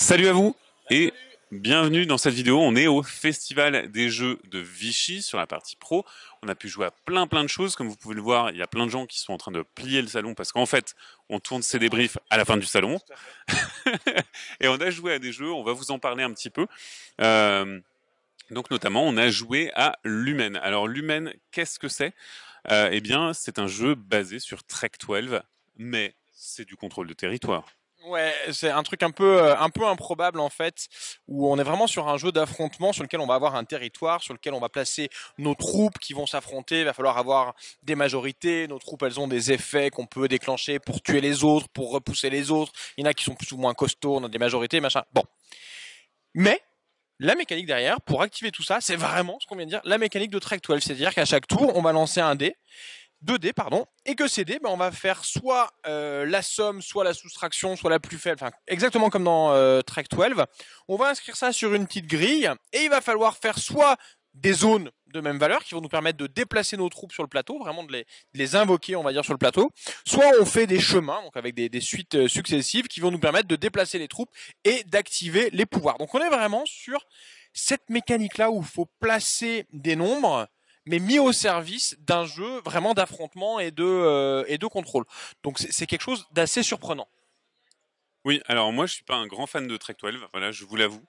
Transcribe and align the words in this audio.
Salut 0.00 0.28
à 0.28 0.32
vous 0.32 0.54
et 0.90 1.12
bienvenue 1.50 2.06
dans 2.06 2.18
cette 2.18 2.32
vidéo. 2.32 2.60
On 2.60 2.76
est 2.76 2.86
au 2.86 3.02
Festival 3.02 3.90
des 3.90 4.10
Jeux 4.10 4.38
de 4.48 4.60
Vichy 4.60 5.22
sur 5.22 5.38
la 5.38 5.48
partie 5.48 5.74
pro. 5.74 6.06
On 6.40 6.46
a 6.46 6.54
pu 6.54 6.68
jouer 6.68 6.86
à 6.86 6.92
plein 7.04 7.26
plein 7.26 7.42
de 7.42 7.48
choses. 7.48 7.74
Comme 7.74 7.88
vous 7.88 7.96
pouvez 7.96 8.14
le 8.14 8.20
voir, 8.20 8.52
il 8.52 8.56
y 8.56 8.62
a 8.62 8.68
plein 8.68 8.86
de 8.86 8.92
gens 8.92 9.06
qui 9.06 9.18
sont 9.18 9.32
en 9.32 9.38
train 9.38 9.50
de 9.50 9.62
plier 9.74 10.00
le 10.00 10.06
salon 10.06 10.34
parce 10.34 10.52
qu'en 10.52 10.66
fait, 10.66 10.94
on 11.28 11.40
tourne 11.40 11.62
ces 11.62 11.80
débriefs 11.80 12.16
à 12.30 12.36
la 12.36 12.44
fin 12.44 12.56
du 12.56 12.64
salon. 12.64 13.00
et 14.60 14.68
on 14.68 14.80
a 14.80 14.88
joué 14.88 15.14
à 15.14 15.18
des 15.18 15.32
jeux, 15.32 15.50
on 15.50 15.64
va 15.64 15.72
vous 15.72 15.90
en 15.90 15.98
parler 15.98 16.22
un 16.22 16.32
petit 16.32 16.48
peu. 16.48 16.68
Euh, 17.20 17.80
donc 18.50 18.70
notamment, 18.70 19.02
on 19.02 19.16
a 19.16 19.30
joué 19.30 19.72
à 19.74 19.98
Lumen. 20.04 20.56
Alors 20.58 20.86
Lumen, 20.86 21.34
qu'est-ce 21.50 21.80
que 21.80 21.88
c'est? 21.88 22.14
Euh, 22.70 22.88
Eh 22.92 23.00
bien, 23.00 23.34
c'est 23.34 23.58
un 23.58 23.66
jeu 23.66 23.96
basé 23.96 24.38
sur 24.38 24.62
Trek 24.62 24.92
12, 25.04 25.40
mais 25.76 26.14
c'est 26.32 26.64
du 26.64 26.76
contrôle 26.76 27.08
de 27.08 27.14
territoire. 27.14 27.64
Ouais, 28.08 28.32
c'est 28.52 28.70
un 28.70 28.82
truc 28.82 29.02
un 29.02 29.10
peu 29.10 29.42
euh, 29.42 29.58
un 29.58 29.68
peu 29.68 29.86
improbable 29.86 30.40
en 30.40 30.48
fait, 30.48 30.88
où 31.26 31.52
on 31.52 31.58
est 31.58 31.62
vraiment 31.62 31.86
sur 31.86 32.08
un 32.08 32.16
jeu 32.16 32.32
d'affrontement 32.32 32.92
sur 32.92 33.02
lequel 33.02 33.20
on 33.20 33.26
va 33.26 33.34
avoir 33.34 33.54
un 33.54 33.64
territoire, 33.64 34.22
sur 34.22 34.32
lequel 34.32 34.54
on 34.54 34.60
va 34.60 34.70
placer 34.70 35.10
nos 35.36 35.54
troupes 35.54 35.98
qui 35.98 36.14
vont 36.14 36.26
s'affronter. 36.26 36.80
Il 36.80 36.84
va 36.86 36.94
falloir 36.94 37.18
avoir 37.18 37.54
des 37.82 37.96
majorités. 37.96 38.66
Nos 38.66 38.78
troupes, 38.78 39.02
elles 39.02 39.20
ont 39.20 39.28
des 39.28 39.52
effets 39.52 39.90
qu'on 39.90 40.06
peut 40.06 40.26
déclencher 40.26 40.78
pour 40.78 41.02
tuer 41.02 41.20
les 41.20 41.44
autres, 41.44 41.68
pour 41.68 41.92
repousser 41.92 42.30
les 42.30 42.50
autres. 42.50 42.72
Il 42.96 43.04
y 43.04 43.06
en 43.06 43.10
a 43.10 43.14
qui 43.14 43.24
sont 43.24 43.34
plus 43.34 43.52
ou 43.52 43.58
moins 43.58 43.74
costauds, 43.74 44.16
on 44.16 44.24
a 44.24 44.28
des 44.28 44.38
majorités, 44.38 44.80
machin. 44.80 45.02
Bon, 45.12 45.22
mais 46.34 46.62
la 47.18 47.34
mécanique 47.34 47.66
derrière, 47.66 48.00
pour 48.00 48.22
activer 48.22 48.50
tout 48.50 48.62
ça, 48.62 48.80
c'est 48.80 48.96
vraiment 48.96 49.38
ce 49.40 49.46
qu'on 49.46 49.56
vient 49.56 49.66
de 49.66 49.70
dire, 49.70 49.80
la 49.84 49.98
mécanique 49.98 50.30
de 50.30 50.38
Trek 50.38 50.60
12. 50.66 50.82
C'est-à-dire 50.82 51.12
qu'à 51.12 51.24
chaque 51.24 51.46
tour, 51.46 51.72
on 51.76 51.82
va 51.82 51.92
lancer 51.92 52.20
un 52.20 52.36
dé 52.36 52.56
2D, 53.24 53.52
pardon, 53.52 53.86
et 54.04 54.14
que 54.14 54.28
ces 54.28 54.44
dés, 54.44 54.58
ben, 54.62 54.70
on 54.70 54.76
va 54.76 54.92
faire 54.92 55.24
soit 55.24 55.70
euh, 55.86 56.24
la 56.24 56.42
somme, 56.42 56.82
soit 56.82 57.04
la 57.04 57.14
soustraction, 57.14 57.76
soit 57.76 57.90
la 57.90 57.98
plus 57.98 58.18
faible, 58.18 58.38
enfin, 58.40 58.52
exactement 58.66 59.10
comme 59.10 59.24
dans 59.24 59.52
euh, 59.52 59.80
Trek 59.80 60.04
12. 60.10 60.44
On 60.86 60.96
va 60.96 61.08
inscrire 61.08 61.36
ça 61.36 61.52
sur 61.52 61.74
une 61.74 61.86
petite 61.86 62.06
grille, 62.06 62.50
et 62.72 62.82
il 62.82 62.90
va 62.90 63.00
falloir 63.00 63.36
faire 63.36 63.58
soit 63.58 63.96
des 64.34 64.52
zones 64.52 64.90
de 65.06 65.20
même 65.20 65.38
valeur 65.38 65.64
qui 65.64 65.74
vont 65.74 65.80
nous 65.80 65.88
permettre 65.88 66.18
de 66.18 66.26
déplacer 66.26 66.76
nos 66.76 66.88
troupes 66.88 67.12
sur 67.12 67.22
le 67.22 67.28
plateau, 67.28 67.58
vraiment 67.58 67.82
de 67.82 68.04
les, 68.34 68.56
invoquer, 68.56 68.94
on 68.94 69.02
va 69.02 69.12
dire, 69.12 69.24
sur 69.24 69.32
le 69.32 69.38
plateau. 69.38 69.70
Soit 70.06 70.30
on 70.40 70.44
fait 70.44 70.66
des 70.66 70.80
chemins, 70.80 71.20
donc 71.22 71.36
avec 71.36 71.54
des, 71.54 71.68
des 71.68 71.80
suites 71.80 72.14
euh, 72.14 72.28
successives 72.28 72.86
qui 72.86 73.00
vont 73.00 73.10
nous 73.10 73.18
permettre 73.18 73.48
de 73.48 73.56
déplacer 73.56 73.98
les 73.98 74.08
troupes 74.08 74.30
et 74.64 74.84
d'activer 74.84 75.50
les 75.50 75.66
pouvoirs. 75.66 75.98
Donc 75.98 76.14
on 76.14 76.20
est 76.20 76.28
vraiment 76.28 76.62
sur 76.66 77.04
cette 77.52 77.88
mécanique-là 77.88 78.50
où 78.50 78.60
il 78.60 78.66
faut 78.66 78.86
placer 79.00 79.66
des 79.72 79.96
nombres 79.96 80.46
mais 80.88 80.98
mis 80.98 81.18
au 81.18 81.32
service 81.32 81.96
d'un 82.00 82.24
jeu 82.24 82.60
vraiment 82.64 82.94
d'affrontement 82.94 83.60
et 83.60 83.70
de 83.70 83.84
euh, 83.84 84.44
et 84.48 84.58
de 84.58 84.66
contrôle. 84.66 85.04
Donc 85.44 85.58
c'est 85.58 85.86
quelque 85.86 86.02
chose 86.02 86.26
d'assez 86.32 86.62
surprenant. 86.62 87.08
Oui, 88.24 88.40
alors 88.46 88.72
moi 88.72 88.86
je 88.86 88.94
suis 88.94 89.04
pas 89.04 89.16
un 89.16 89.26
grand 89.26 89.46
fan 89.46 89.66
de 89.66 89.76
Trek 89.76 89.96
12, 90.02 90.18
voilà, 90.32 90.50
je 90.50 90.64
vous 90.64 90.76
l'avoue. 90.76 91.04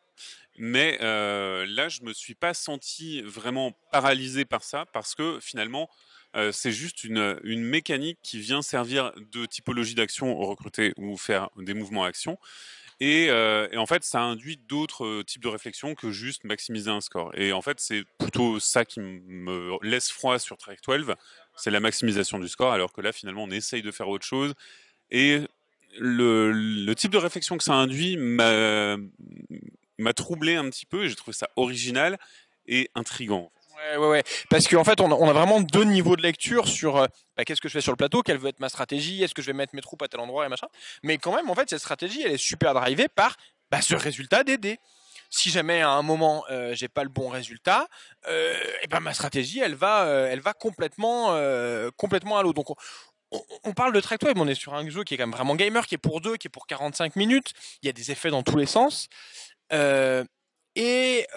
Mais 0.57 0.97
euh, 1.01 1.65
là, 1.69 1.87
je 1.87 2.01
me 2.01 2.11
suis 2.11 2.35
pas 2.35 2.53
senti 2.53 3.21
vraiment 3.21 3.71
paralysé 3.93 4.43
par 4.43 4.61
ça 4.61 4.85
parce 4.91 5.15
que 5.15 5.39
finalement, 5.39 5.89
euh, 6.35 6.51
c'est 6.51 6.73
juste 6.73 7.05
une, 7.05 7.39
une 7.43 7.63
mécanique 7.63 8.19
qui 8.21 8.39
vient 8.39 8.61
servir 8.61 9.13
de 9.31 9.45
typologie 9.45 9.95
d'action 9.95 10.35
recruter 10.37 10.93
ou 10.97 11.15
faire 11.15 11.49
des 11.55 11.73
mouvements 11.73 12.03
action 12.03 12.37
euh, 13.01 13.67
et, 13.71 13.77
en 13.77 13.85
fait, 13.85 14.03
ça 14.03 14.21
induit 14.21 14.57
d'autres 14.57 15.05
euh, 15.05 15.23
types 15.23 15.41
de 15.41 15.47
réflexions 15.47 15.95
que 15.95 16.11
juste 16.11 16.43
maximiser 16.43 16.91
un 16.91 17.01
score. 17.01 17.31
Et 17.35 17.53
en 17.53 17.61
fait, 17.61 17.79
c'est 17.79 18.03
plutôt 18.17 18.59
ça 18.59 18.85
qui 18.85 18.99
me 18.99 19.77
laisse 19.83 20.11
froid 20.11 20.37
sur 20.39 20.57
Track 20.57 20.79
12, 20.85 21.13
c'est 21.55 21.71
la 21.71 21.79
maximisation 21.79 22.39
du 22.39 22.47
score, 22.47 22.73
alors 22.73 22.91
que 22.91 23.01
là, 23.01 23.11
finalement, 23.11 23.43
on 23.43 23.51
essaye 23.51 23.81
de 23.81 23.91
faire 23.91 24.09
autre 24.09 24.25
chose. 24.25 24.53
Et 25.11 25.39
le, 25.97 26.51
le 26.51 26.95
type 26.95 27.11
de 27.11 27.17
réflexion 27.17 27.57
que 27.57 27.63
ça 27.63 27.73
induit 27.73 28.17
m'a 28.17 28.97
troublé 30.15 30.55
un 30.55 30.69
petit 30.69 30.85
peu, 30.85 31.05
et 31.05 31.09
j'ai 31.09 31.15
trouvé 31.15 31.33
ça 31.33 31.49
original 31.55 32.17
et 32.67 32.89
intrigant. 32.95 33.51
Ouais, 33.79 33.97
ouais, 33.97 34.07
ouais. 34.09 34.23
Parce 34.49 34.67
qu'en 34.67 34.83
fait, 34.83 34.99
on 34.99 35.29
a, 35.29 35.33
vraiment 35.33 35.61
deux 35.61 35.83
niveaux 35.83 36.15
de 36.15 36.21
lecture 36.21 36.67
sur 36.67 36.97
euh, 36.97 37.07
bah, 37.37 37.45
qu'est-ce 37.45 37.61
que 37.61 37.69
je 37.69 37.73
fais 37.73 37.81
sur 37.81 37.91
le 37.93 37.97
plateau, 37.97 38.21
quelle 38.21 38.37
veut 38.37 38.49
être 38.49 38.59
ma 38.59 38.69
stratégie, 38.69 39.23
est-ce 39.23 39.33
que 39.33 39.41
je 39.41 39.47
vais 39.47 39.53
mettre 39.53 39.75
mes 39.75 39.81
troupes 39.81 40.01
à 40.01 40.07
tel 40.07 40.19
endroit 40.19 40.45
et 40.45 40.49
machin? 40.49 40.67
Mais 41.03 41.17
quand 41.17 41.33
même, 41.35 41.49
en 41.49 41.55
fait, 41.55 41.69
cette 41.69 41.79
stratégie, 41.79 42.21
elle 42.23 42.33
est 42.33 42.37
super 42.37 42.73
drivée 42.73 43.07
par 43.07 43.37
bah, 43.71 43.81
ce 43.81 43.95
résultat 43.95 44.43
des 44.43 44.57
dés. 44.57 44.79
Si 45.29 45.51
jamais 45.51 45.81
à 45.81 45.91
un 45.91 46.01
moment 46.01 46.43
euh, 46.49 46.73
j'ai 46.73 46.87
pas 46.87 47.03
le 47.03 47.09
bon 47.09 47.29
résultat, 47.29 47.87
euh, 48.27 48.55
et 48.81 48.87
ben 48.87 48.99
ma 48.99 49.13
stratégie, 49.13 49.59
elle 49.59 49.75
va, 49.75 50.05
euh, 50.05 50.27
elle 50.31 50.39
va 50.39 50.53
complètement, 50.53 51.37
complètement 51.97 52.39
à 52.39 52.43
l'eau. 52.43 52.53
Donc 52.53 52.67
on, 53.63 53.73
parle 53.73 53.93
de 53.93 54.01
Track 54.01 54.23
mais 54.23 54.33
on 54.37 54.47
est 54.47 54.55
sur 54.55 54.73
un 54.73 54.89
jeu 54.89 55.03
qui 55.03 55.13
est 55.13 55.17
quand 55.17 55.27
même 55.27 55.35
vraiment 55.35 55.55
gamer, 55.55 55.85
qui 55.85 55.95
est 55.95 55.99
pour 55.99 56.19
deux, 56.19 56.37
qui 56.37 56.47
est 56.47 56.49
pour 56.49 56.65
45 56.65 57.15
minutes. 57.15 57.53
Il 57.83 57.85
y 57.85 57.89
a 57.89 57.93
des 57.93 58.11
effets 58.11 58.31
dans 58.31 58.41
tous 58.41 58.57
les 58.57 58.65
sens. 58.65 59.07
Et, 60.75 61.27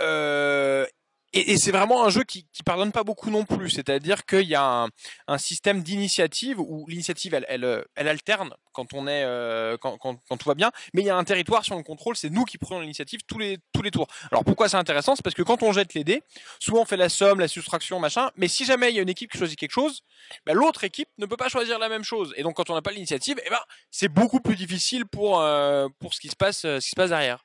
et, 1.32 1.52
et 1.52 1.56
c'est 1.56 1.72
vraiment 1.72 2.04
un 2.04 2.10
jeu 2.10 2.24
qui, 2.24 2.46
qui 2.52 2.62
pardonne 2.62 2.92
pas 2.92 3.04
beaucoup 3.04 3.30
non 3.30 3.44
plus. 3.44 3.70
C'est-à-dire 3.70 4.24
qu'il 4.26 4.48
y 4.48 4.54
a 4.54 4.64
un, 4.64 4.88
un 5.26 5.38
système 5.38 5.82
d'initiative 5.82 6.60
où 6.60 6.86
l'initiative 6.88 7.34
elle, 7.34 7.46
elle, 7.48 7.84
elle, 7.94 8.08
alterne 8.08 8.54
quand 8.72 8.92
on 8.94 9.06
est 9.06 9.24
euh, 9.24 9.76
quand, 9.78 9.98
quand, 9.98 10.16
tout 10.36 10.48
va 10.48 10.54
bien, 10.54 10.70
mais 10.94 11.02
il 11.02 11.06
y 11.06 11.10
a 11.10 11.16
un 11.16 11.24
territoire 11.24 11.64
sur 11.64 11.76
le 11.76 11.82
contrôle. 11.82 12.16
C'est 12.16 12.30
nous 12.30 12.44
qui 12.44 12.58
prenons 12.58 12.80
l'initiative 12.80 13.20
tous 13.26 13.38
les 13.38 13.58
tous 13.72 13.82
les 13.82 13.90
tours. 13.90 14.08
Alors 14.30 14.44
pourquoi 14.44 14.68
c'est 14.68 14.76
intéressant? 14.76 15.16
C'est 15.16 15.22
parce 15.22 15.34
que 15.34 15.42
quand 15.42 15.62
on 15.62 15.72
jette 15.72 15.94
les 15.94 16.04
dés, 16.04 16.22
souvent 16.58 16.82
on 16.82 16.84
fait 16.84 16.96
la 16.96 17.08
somme, 17.08 17.40
la 17.40 17.48
soustraction, 17.48 17.98
machin. 17.98 18.30
Mais 18.36 18.48
si 18.48 18.64
jamais 18.64 18.90
il 18.90 18.96
y 18.96 18.98
a 18.98 19.02
une 19.02 19.08
équipe 19.08 19.30
qui 19.30 19.38
choisit 19.38 19.58
quelque 19.58 19.72
chose, 19.72 20.02
ben, 20.46 20.54
l'autre 20.54 20.84
équipe 20.84 21.08
ne 21.18 21.26
peut 21.26 21.36
pas 21.36 21.48
choisir 21.48 21.78
la 21.78 21.88
même 21.88 22.04
chose. 22.04 22.32
Et 22.36 22.42
donc 22.42 22.56
quand 22.56 22.70
on 22.70 22.74
n'a 22.74 22.82
pas 22.82 22.92
l'initiative, 22.92 23.40
eh 23.44 23.50
ben 23.50 23.60
c'est 23.90 24.08
beaucoup 24.08 24.40
plus 24.40 24.56
difficile 24.56 25.06
pour 25.06 25.40
euh, 25.40 25.88
pour 25.98 26.14
ce 26.14 26.20
qui 26.20 26.28
se 26.28 26.36
passe 26.36 26.64
euh, 26.64 26.80
ce 26.80 26.84
qui 26.86 26.90
se 26.90 26.96
passe 26.96 27.10
derrière. 27.10 27.44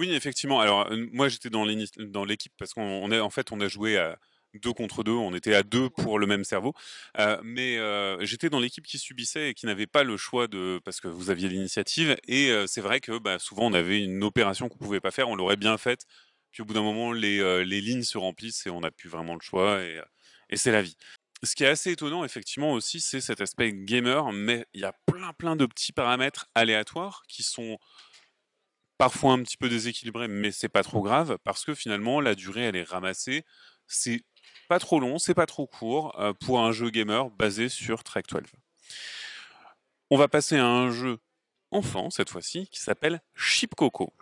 Oui, 0.00 0.14
effectivement. 0.14 0.60
Alors, 0.60 0.90
euh, 0.90 1.06
moi, 1.12 1.28
j'étais 1.28 1.50
dans 1.50 1.66
l'équipe 1.66 2.52
parce 2.56 2.72
qu'on 2.72 3.12
est, 3.12 3.20
en 3.20 3.28
fait, 3.28 3.52
on 3.52 3.60
a 3.60 3.68
joué 3.68 3.98
à 3.98 4.16
deux 4.54 4.72
contre 4.72 5.04
deux. 5.04 5.12
On 5.12 5.34
était 5.34 5.54
à 5.54 5.62
deux 5.62 5.90
pour 5.90 6.18
le 6.18 6.26
même 6.26 6.42
cerveau. 6.42 6.72
Euh, 7.18 7.38
mais 7.44 7.76
euh, 7.76 8.16
j'étais 8.24 8.48
dans 8.48 8.60
l'équipe 8.60 8.86
qui 8.86 8.98
subissait 8.98 9.50
et 9.50 9.54
qui 9.54 9.66
n'avait 9.66 9.86
pas 9.86 10.02
le 10.02 10.16
choix 10.16 10.48
de, 10.48 10.80
parce 10.86 11.02
que 11.02 11.08
vous 11.08 11.28
aviez 11.28 11.50
l'initiative. 11.50 12.16
Et 12.26 12.50
euh, 12.50 12.66
c'est 12.66 12.80
vrai 12.80 13.00
que 13.00 13.18
bah, 13.18 13.38
souvent, 13.38 13.66
on 13.66 13.74
avait 13.74 14.02
une 14.02 14.24
opération 14.24 14.70
qu'on 14.70 14.78
pouvait 14.78 15.00
pas 15.00 15.10
faire. 15.10 15.28
On 15.28 15.36
l'aurait 15.36 15.58
bien 15.58 15.76
faite. 15.76 16.06
Puis 16.50 16.62
au 16.62 16.64
bout 16.64 16.72
d'un 16.72 16.82
moment, 16.82 17.12
les, 17.12 17.64
les 17.66 17.80
lignes 17.82 18.02
se 18.02 18.16
remplissent 18.16 18.66
et 18.66 18.70
on 18.70 18.80
n'a 18.80 18.90
plus 18.90 19.10
vraiment 19.10 19.34
le 19.34 19.42
choix. 19.42 19.82
Et, 19.82 20.00
et 20.48 20.56
c'est 20.56 20.72
la 20.72 20.80
vie. 20.80 20.96
Ce 21.42 21.54
qui 21.54 21.64
est 21.64 21.68
assez 21.68 21.92
étonnant, 21.92 22.24
effectivement, 22.24 22.72
aussi, 22.72 23.00
c'est 23.00 23.20
cet 23.20 23.42
aspect 23.42 23.70
gamer, 23.74 24.32
mais 24.32 24.64
il 24.72 24.80
y 24.80 24.84
a 24.84 24.94
plein, 25.06 25.34
plein 25.34 25.56
de 25.56 25.66
petits 25.66 25.92
paramètres 25.92 26.46
aléatoires 26.54 27.22
qui 27.28 27.42
sont 27.42 27.78
parfois 29.00 29.32
un 29.32 29.42
petit 29.42 29.56
peu 29.56 29.70
déséquilibré, 29.70 30.28
mais 30.28 30.52
c'est 30.52 30.68
pas 30.68 30.82
trop 30.82 31.00
grave 31.00 31.38
parce 31.42 31.64
que 31.64 31.74
finalement 31.74 32.20
la 32.20 32.34
durée 32.34 32.64
elle 32.64 32.76
est 32.76 32.82
ramassée. 32.82 33.46
C'est 33.86 34.20
pas 34.68 34.78
trop 34.78 35.00
long, 35.00 35.18
c'est 35.18 35.32
pas 35.32 35.46
trop 35.46 35.66
court 35.66 36.14
euh, 36.20 36.34
pour 36.34 36.60
un 36.60 36.70
jeu 36.70 36.90
gamer 36.90 37.30
basé 37.30 37.70
sur 37.70 38.04
Trek 38.04 38.24
12. 38.28 38.42
On 40.10 40.18
va 40.18 40.28
passer 40.28 40.58
à 40.58 40.66
un 40.66 40.90
jeu 40.90 41.16
enfant 41.70 42.10
cette 42.10 42.28
fois-ci 42.28 42.68
qui 42.70 42.78
s'appelle 42.78 43.22
Chip 43.34 43.74
Coco. 43.74 44.12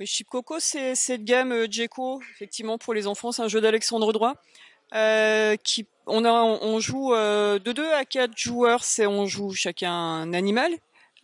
Oui, 0.00 0.06
Chip 0.06 0.30
Coco, 0.30 0.58
c'est 0.58 0.94
cette 0.94 1.24
gamme 1.24 1.52
euh, 1.52 1.66
Djeco, 1.70 2.22
effectivement 2.32 2.78
pour 2.78 2.94
les 2.94 3.06
enfants, 3.06 3.30
c'est 3.30 3.42
un 3.42 3.48
jeu 3.48 3.60
d'Alexandre 3.60 4.10
Droit. 4.14 4.36
Euh, 4.94 5.56
qui 5.56 5.86
on 6.06 6.24
a 6.24 6.30
on 6.30 6.80
joue 6.80 7.12
euh, 7.12 7.58
de 7.58 7.72
2 7.72 7.92
à 7.92 8.06
4 8.06 8.38
joueurs, 8.38 8.84
c'est 8.84 9.06
on 9.06 9.26
joue 9.26 9.52
chacun 9.52 9.92
un 9.92 10.32
animal. 10.32 10.72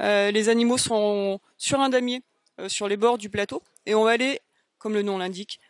Euh, 0.02 0.30
les 0.30 0.50
animaux 0.50 0.78
sont 0.78 1.40
sur 1.56 1.80
un 1.80 1.88
damier 1.88 2.22
euh, 2.60 2.68
sur 2.68 2.88
les 2.88 2.96
bords 2.96 3.18
du 3.18 3.30
plateau 3.30 3.62
et 3.86 3.94
on 3.94 4.04
va 4.04 4.10
aller, 4.10 4.40
comme 4.78 4.94
le 4.94 5.02
nom 5.02 5.18
l'indique, 5.18 5.60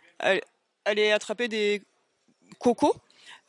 aller 0.84 1.10
attraper 1.10 1.48
des 1.48 1.82
cocos. 2.58 2.94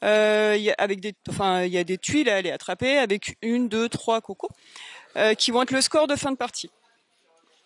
Euh, 0.04 0.58
avec 0.78 1.00
des, 1.00 1.14
enfin, 1.30 1.64
il 1.64 1.72
y 1.72 1.78
a 1.78 1.86
des 1.86 1.98
tuiles 1.98 2.30
à 2.30 2.36
aller 2.36 2.52
attraper 2.52 2.98
avec 2.98 3.38
une, 3.42 3.70
deux, 3.70 3.88
trois 3.88 4.20
cocos 4.20 4.50
euh, 5.16 5.34
qui 5.34 5.52
vont 5.52 5.62
être 5.62 5.72
le 5.72 5.80
score 5.80 6.08
de 6.08 6.16
fin 6.16 6.32
de 6.32 6.38
partie. 6.38 6.70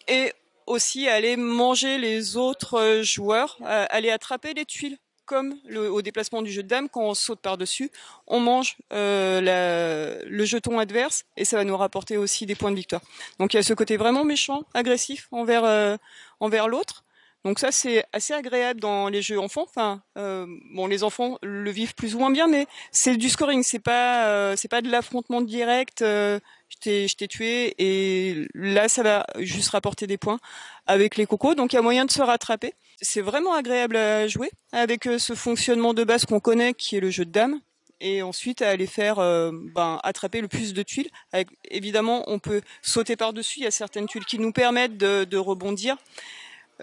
Et 0.08 0.34
aussi 0.68 1.08
aller 1.08 1.36
manger 1.36 1.98
les 1.98 2.38
autres 2.38 3.02
joueurs, 3.02 3.58
aller 3.64 4.12
attraper 4.12 4.54
les 4.54 4.66
tuiles 4.66 4.98
comme 5.28 5.56
le, 5.68 5.92
au 5.92 6.02
déplacement 6.02 6.42
du 6.42 6.52
jeu 6.52 6.64
de 6.64 6.68
dames, 6.68 6.90
quand 6.90 7.04
on 7.04 7.14
saute 7.14 7.40
par-dessus, 7.40 7.92
on 8.26 8.40
mange 8.40 8.78
euh, 8.94 9.42
la, 9.42 10.24
le 10.26 10.46
jeton 10.46 10.80
adverse 10.80 11.26
et 11.36 11.46
ça 11.46 11.58
va 11.58 11.64
nous 11.64 11.78
rapporter 11.78 12.18
aussi 12.18 12.48
des 12.48 12.56
points 12.56 12.72
de 12.72 12.78
victoire. 12.78 13.02
Donc 13.38 13.54
il 13.54 13.58
y 13.58 13.60
a 13.60 13.64
ce 13.64 13.76
côté 13.76 13.98
vraiment 13.98 14.24
méchant, 14.24 14.64
agressif 14.74 15.28
envers 15.32 15.66
euh, 15.66 15.98
envers 16.40 16.68
l'autre. 16.68 17.04
Donc 17.46 17.60
ça 17.60 17.72
c'est 17.72 18.04
assez 18.14 18.34
agréable 18.34 18.80
dans 18.80 19.10
les 19.10 19.22
jeux 19.22 19.40
enfants. 19.40 19.66
Enfin 19.70 20.02
euh, 20.18 20.48
bon 20.74 20.88
les 20.88 21.04
enfants 21.04 21.38
le 21.44 21.70
vivent 21.70 21.94
plus 21.94 22.16
ou 22.16 22.20
moins 22.20 22.32
bien, 22.32 22.48
mais 22.48 22.66
c'est 22.92 23.16
du 23.16 23.30
scoring, 23.30 23.64
c'est 23.64 23.80
pas 23.80 24.28
euh, 24.28 24.56
c'est 24.58 24.68
pas 24.68 24.82
de 24.82 24.90
l'affrontement 24.90 25.42
direct. 25.42 26.04
Euh, 26.86 27.08
je 27.08 27.16
t'ai 27.16 27.28
tué 27.28 27.74
et 27.80 28.48
là 28.54 28.88
ça 28.88 29.04
va 29.04 29.26
juste 29.40 29.70
rapporter 29.70 30.08
des 30.08 30.18
points 30.18 30.40
avec 30.86 31.18
les 31.18 31.26
cocos. 31.26 31.56
Donc 31.56 31.74
il 31.74 31.78
y 31.78 31.80
a 31.80 31.82
moyen 31.82 32.06
de 32.06 32.12
se 32.12 32.22
rattraper. 32.22 32.74
C'est 33.02 33.22
vraiment 33.22 33.54
agréable 33.54 33.96
à 33.96 34.28
jouer 34.28 34.52
avec 34.72 35.08
euh, 35.08 35.18
ce 35.18 35.34
fonctionnement 35.34 35.94
de 35.94 36.04
base 36.04 36.26
qu'on 36.26 36.40
connaît 36.40 36.74
qui 36.74 36.96
est 36.96 37.00
le 37.00 37.10
jeu 37.10 37.26
de 37.26 37.32
dames. 37.32 37.60
et 38.00 38.22
ensuite 38.22 38.62
à 38.62 38.70
aller 38.70 38.86
faire 38.88 39.16
ben, 39.16 40.00
attraper 40.04 40.42
le 40.42 40.48
plus 40.48 40.74
de 40.74 40.84
tuiles. 40.84 41.10
évidemment, 41.72 42.24
on 42.28 42.38
peut 42.38 42.62
sauter 42.84 43.16
par-dessus. 43.16 43.60
Il 43.60 43.64
y 43.64 43.68
a 43.68 43.72
certaines 43.72 44.06
tuiles 44.06 44.26
qui 44.26 44.38
nous 44.38 44.52
permettent 44.52 44.98
de, 44.98 45.24
de 45.24 45.38
rebondir 45.38 45.98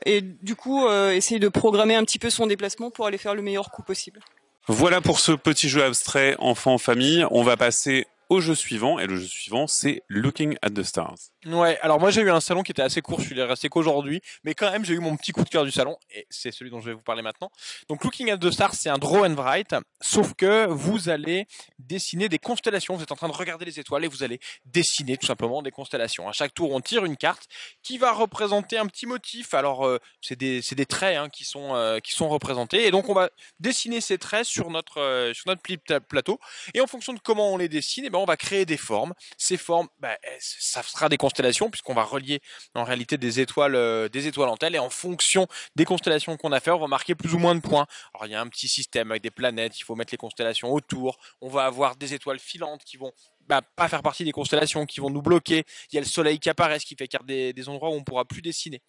et 0.06 0.22
du 0.22 0.56
coup 0.56 0.88
essayer 0.90 1.38
de 1.38 1.48
programmer 1.48 1.94
un 1.94 2.04
petit 2.04 2.18
peu 2.18 2.30
son 2.30 2.48
déplacement 2.48 2.90
pour 2.90 3.06
aller 3.06 3.18
faire 3.18 3.36
le 3.36 3.42
meilleur 3.42 3.70
coup 3.70 3.82
possible. 3.82 4.20
Voilà 4.66 5.00
pour 5.00 5.20
ce 5.20 5.32
petit 5.32 5.68
jeu 5.68 5.84
abstrait 5.84 6.36
enfant-famille. 6.38 7.26
On 7.30 7.42
va 7.42 7.56
passer 7.56 8.06
au 8.28 8.40
jeu 8.40 8.54
suivant. 8.54 8.98
Et 8.98 9.06
le 9.06 9.16
jeu 9.16 9.26
suivant, 9.26 9.66
c'est 9.66 10.02
Looking 10.08 10.56
at 10.62 10.70
the 10.70 10.82
Stars. 10.82 11.33
Ouais, 11.46 11.78
alors 11.82 12.00
moi 12.00 12.10
j'ai 12.10 12.22
eu 12.22 12.30
un 12.30 12.40
salon 12.40 12.62
qui 12.62 12.72
était 12.72 12.80
assez 12.80 13.02
court, 13.02 13.20
je 13.20 13.26
suis 13.26 13.42
resté 13.42 13.68
qu'aujourd'hui, 13.68 14.22
mais 14.44 14.54
quand 14.54 14.70
même 14.70 14.82
j'ai 14.82 14.94
eu 14.94 14.98
mon 14.98 15.14
petit 15.14 15.32
coup 15.32 15.44
de 15.44 15.48
cœur 15.50 15.64
du 15.64 15.70
salon, 15.70 15.98
et 16.10 16.26
c'est 16.30 16.50
celui 16.50 16.70
dont 16.70 16.80
je 16.80 16.86
vais 16.86 16.94
vous 16.94 17.02
parler 17.02 17.20
maintenant. 17.20 17.50
Donc 17.88 18.02
Looking 18.02 18.30
at 18.30 18.38
the 18.38 18.50
Stars, 18.50 18.72
c'est 18.74 18.88
un 18.88 18.96
draw 18.96 19.26
and 19.26 19.34
write, 19.34 19.74
sauf 20.00 20.32
que 20.32 20.66
vous 20.66 21.10
allez 21.10 21.46
dessiner 21.78 22.30
des 22.30 22.38
constellations, 22.38 22.96
vous 22.96 23.02
êtes 23.02 23.12
en 23.12 23.16
train 23.16 23.28
de 23.28 23.34
regarder 23.34 23.66
les 23.66 23.78
étoiles 23.78 24.06
et 24.06 24.08
vous 24.08 24.22
allez 24.22 24.40
dessiner 24.64 25.18
tout 25.18 25.26
simplement 25.26 25.60
des 25.60 25.70
constellations. 25.70 26.26
À 26.28 26.32
chaque 26.32 26.54
tour, 26.54 26.72
on 26.72 26.80
tire 26.80 27.04
une 27.04 27.18
carte 27.18 27.46
qui 27.82 27.98
va 27.98 28.12
représenter 28.12 28.78
un 28.78 28.86
petit 28.86 29.04
motif. 29.04 29.52
Alors 29.52 29.86
euh, 29.86 29.98
c'est 30.22 30.36
des, 30.36 30.62
des, 30.62 30.86
traits 30.86 31.18
hein, 31.18 31.28
qui, 31.28 31.44
sont, 31.44 31.74
euh, 31.74 31.98
qui 31.98 32.12
sont 32.12 32.30
représentés, 32.30 32.86
et 32.86 32.90
donc 32.90 33.10
on 33.10 33.14
va 33.14 33.28
dessiner 33.60 34.00
ces 34.00 34.16
traits 34.16 34.46
sur 34.46 34.70
notre, 34.70 34.98
euh, 34.98 35.34
sur 35.34 35.48
notre 35.48 35.62
plateau, 35.98 36.40
et 36.72 36.80
en 36.80 36.86
fonction 36.86 37.12
de 37.12 37.18
comment 37.18 37.52
on 37.52 37.58
les 37.58 37.68
dessine, 37.68 38.04
eh 38.06 38.10
ben, 38.10 38.18
on 38.18 38.24
va 38.24 38.38
créer 38.38 38.64
des 38.64 38.78
formes. 38.78 39.12
Ces 39.36 39.58
formes, 39.58 39.88
ben, 40.00 40.16
ça 40.38 40.82
sera 40.82 41.10
des 41.10 41.18
constellations 41.18 41.33
puisqu'on 41.34 41.94
va 41.94 42.04
relier 42.04 42.40
en 42.74 42.84
réalité 42.84 43.18
des 43.18 43.40
étoiles, 43.40 43.74
euh, 43.74 44.08
des 44.08 44.26
étoiles 44.26 44.48
en 44.48 44.56
elles, 44.60 44.74
et 44.74 44.78
en 44.78 44.90
fonction 44.90 45.46
des 45.76 45.84
constellations 45.84 46.36
qu'on 46.36 46.52
a 46.52 46.60
fait, 46.60 46.70
on 46.70 46.78
va 46.78 46.86
marquer 46.86 47.14
plus 47.14 47.34
ou 47.34 47.38
moins 47.38 47.54
de 47.54 47.60
points. 47.60 47.86
Alors 48.14 48.26
il 48.26 48.32
y 48.32 48.34
a 48.34 48.40
un 48.40 48.48
petit 48.48 48.68
système 48.68 49.10
avec 49.10 49.22
des 49.22 49.30
planètes, 49.30 49.78
il 49.78 49.84
faut 49.84 49.94
mettre 49.94 50.12
les 50.12 50.18
constellations 50.18 50.72
autour. 50.72 51.18
On 51.40 51.48
va 51.48 51.64
avoir 51.64 51.96
des 51.96 52.14
étoiles 52.14 52.38
filantes 52.38 52.82
qui 52.84 52.96
vont 52.96 53.12
bah, 53.46 53.62
pas 53.76 53.88
faire 53.88 54.02
partie 54.02 54.24
des 54.24 54.32
constellations, 54.32 54.86
qui 54.86 55.00
vont 55.00 55.10
nous 55.10 55.22
bloquer. 55.22 55.64
Il 55.92 55.96
y 55.96 55.98
a 55.98 56.00
le 56.00 56.06
soleil 56.06 56.38
qui 56.38 56.48
apparaît, 56.48 56.78
ce 56.78 56.86
qui 56.86 56.96
fait 56.96 57.08
qu'il 57.08 57.20
y 57.20 57.48
a 57.48 57.52
des, 57.52 57.68
endroits 57.68 57.90
où 57.90 57.94
on 57.94 58.04
pourra 58.04 58.24
plus 58.24 58.42
dessiner. 58.42 58.80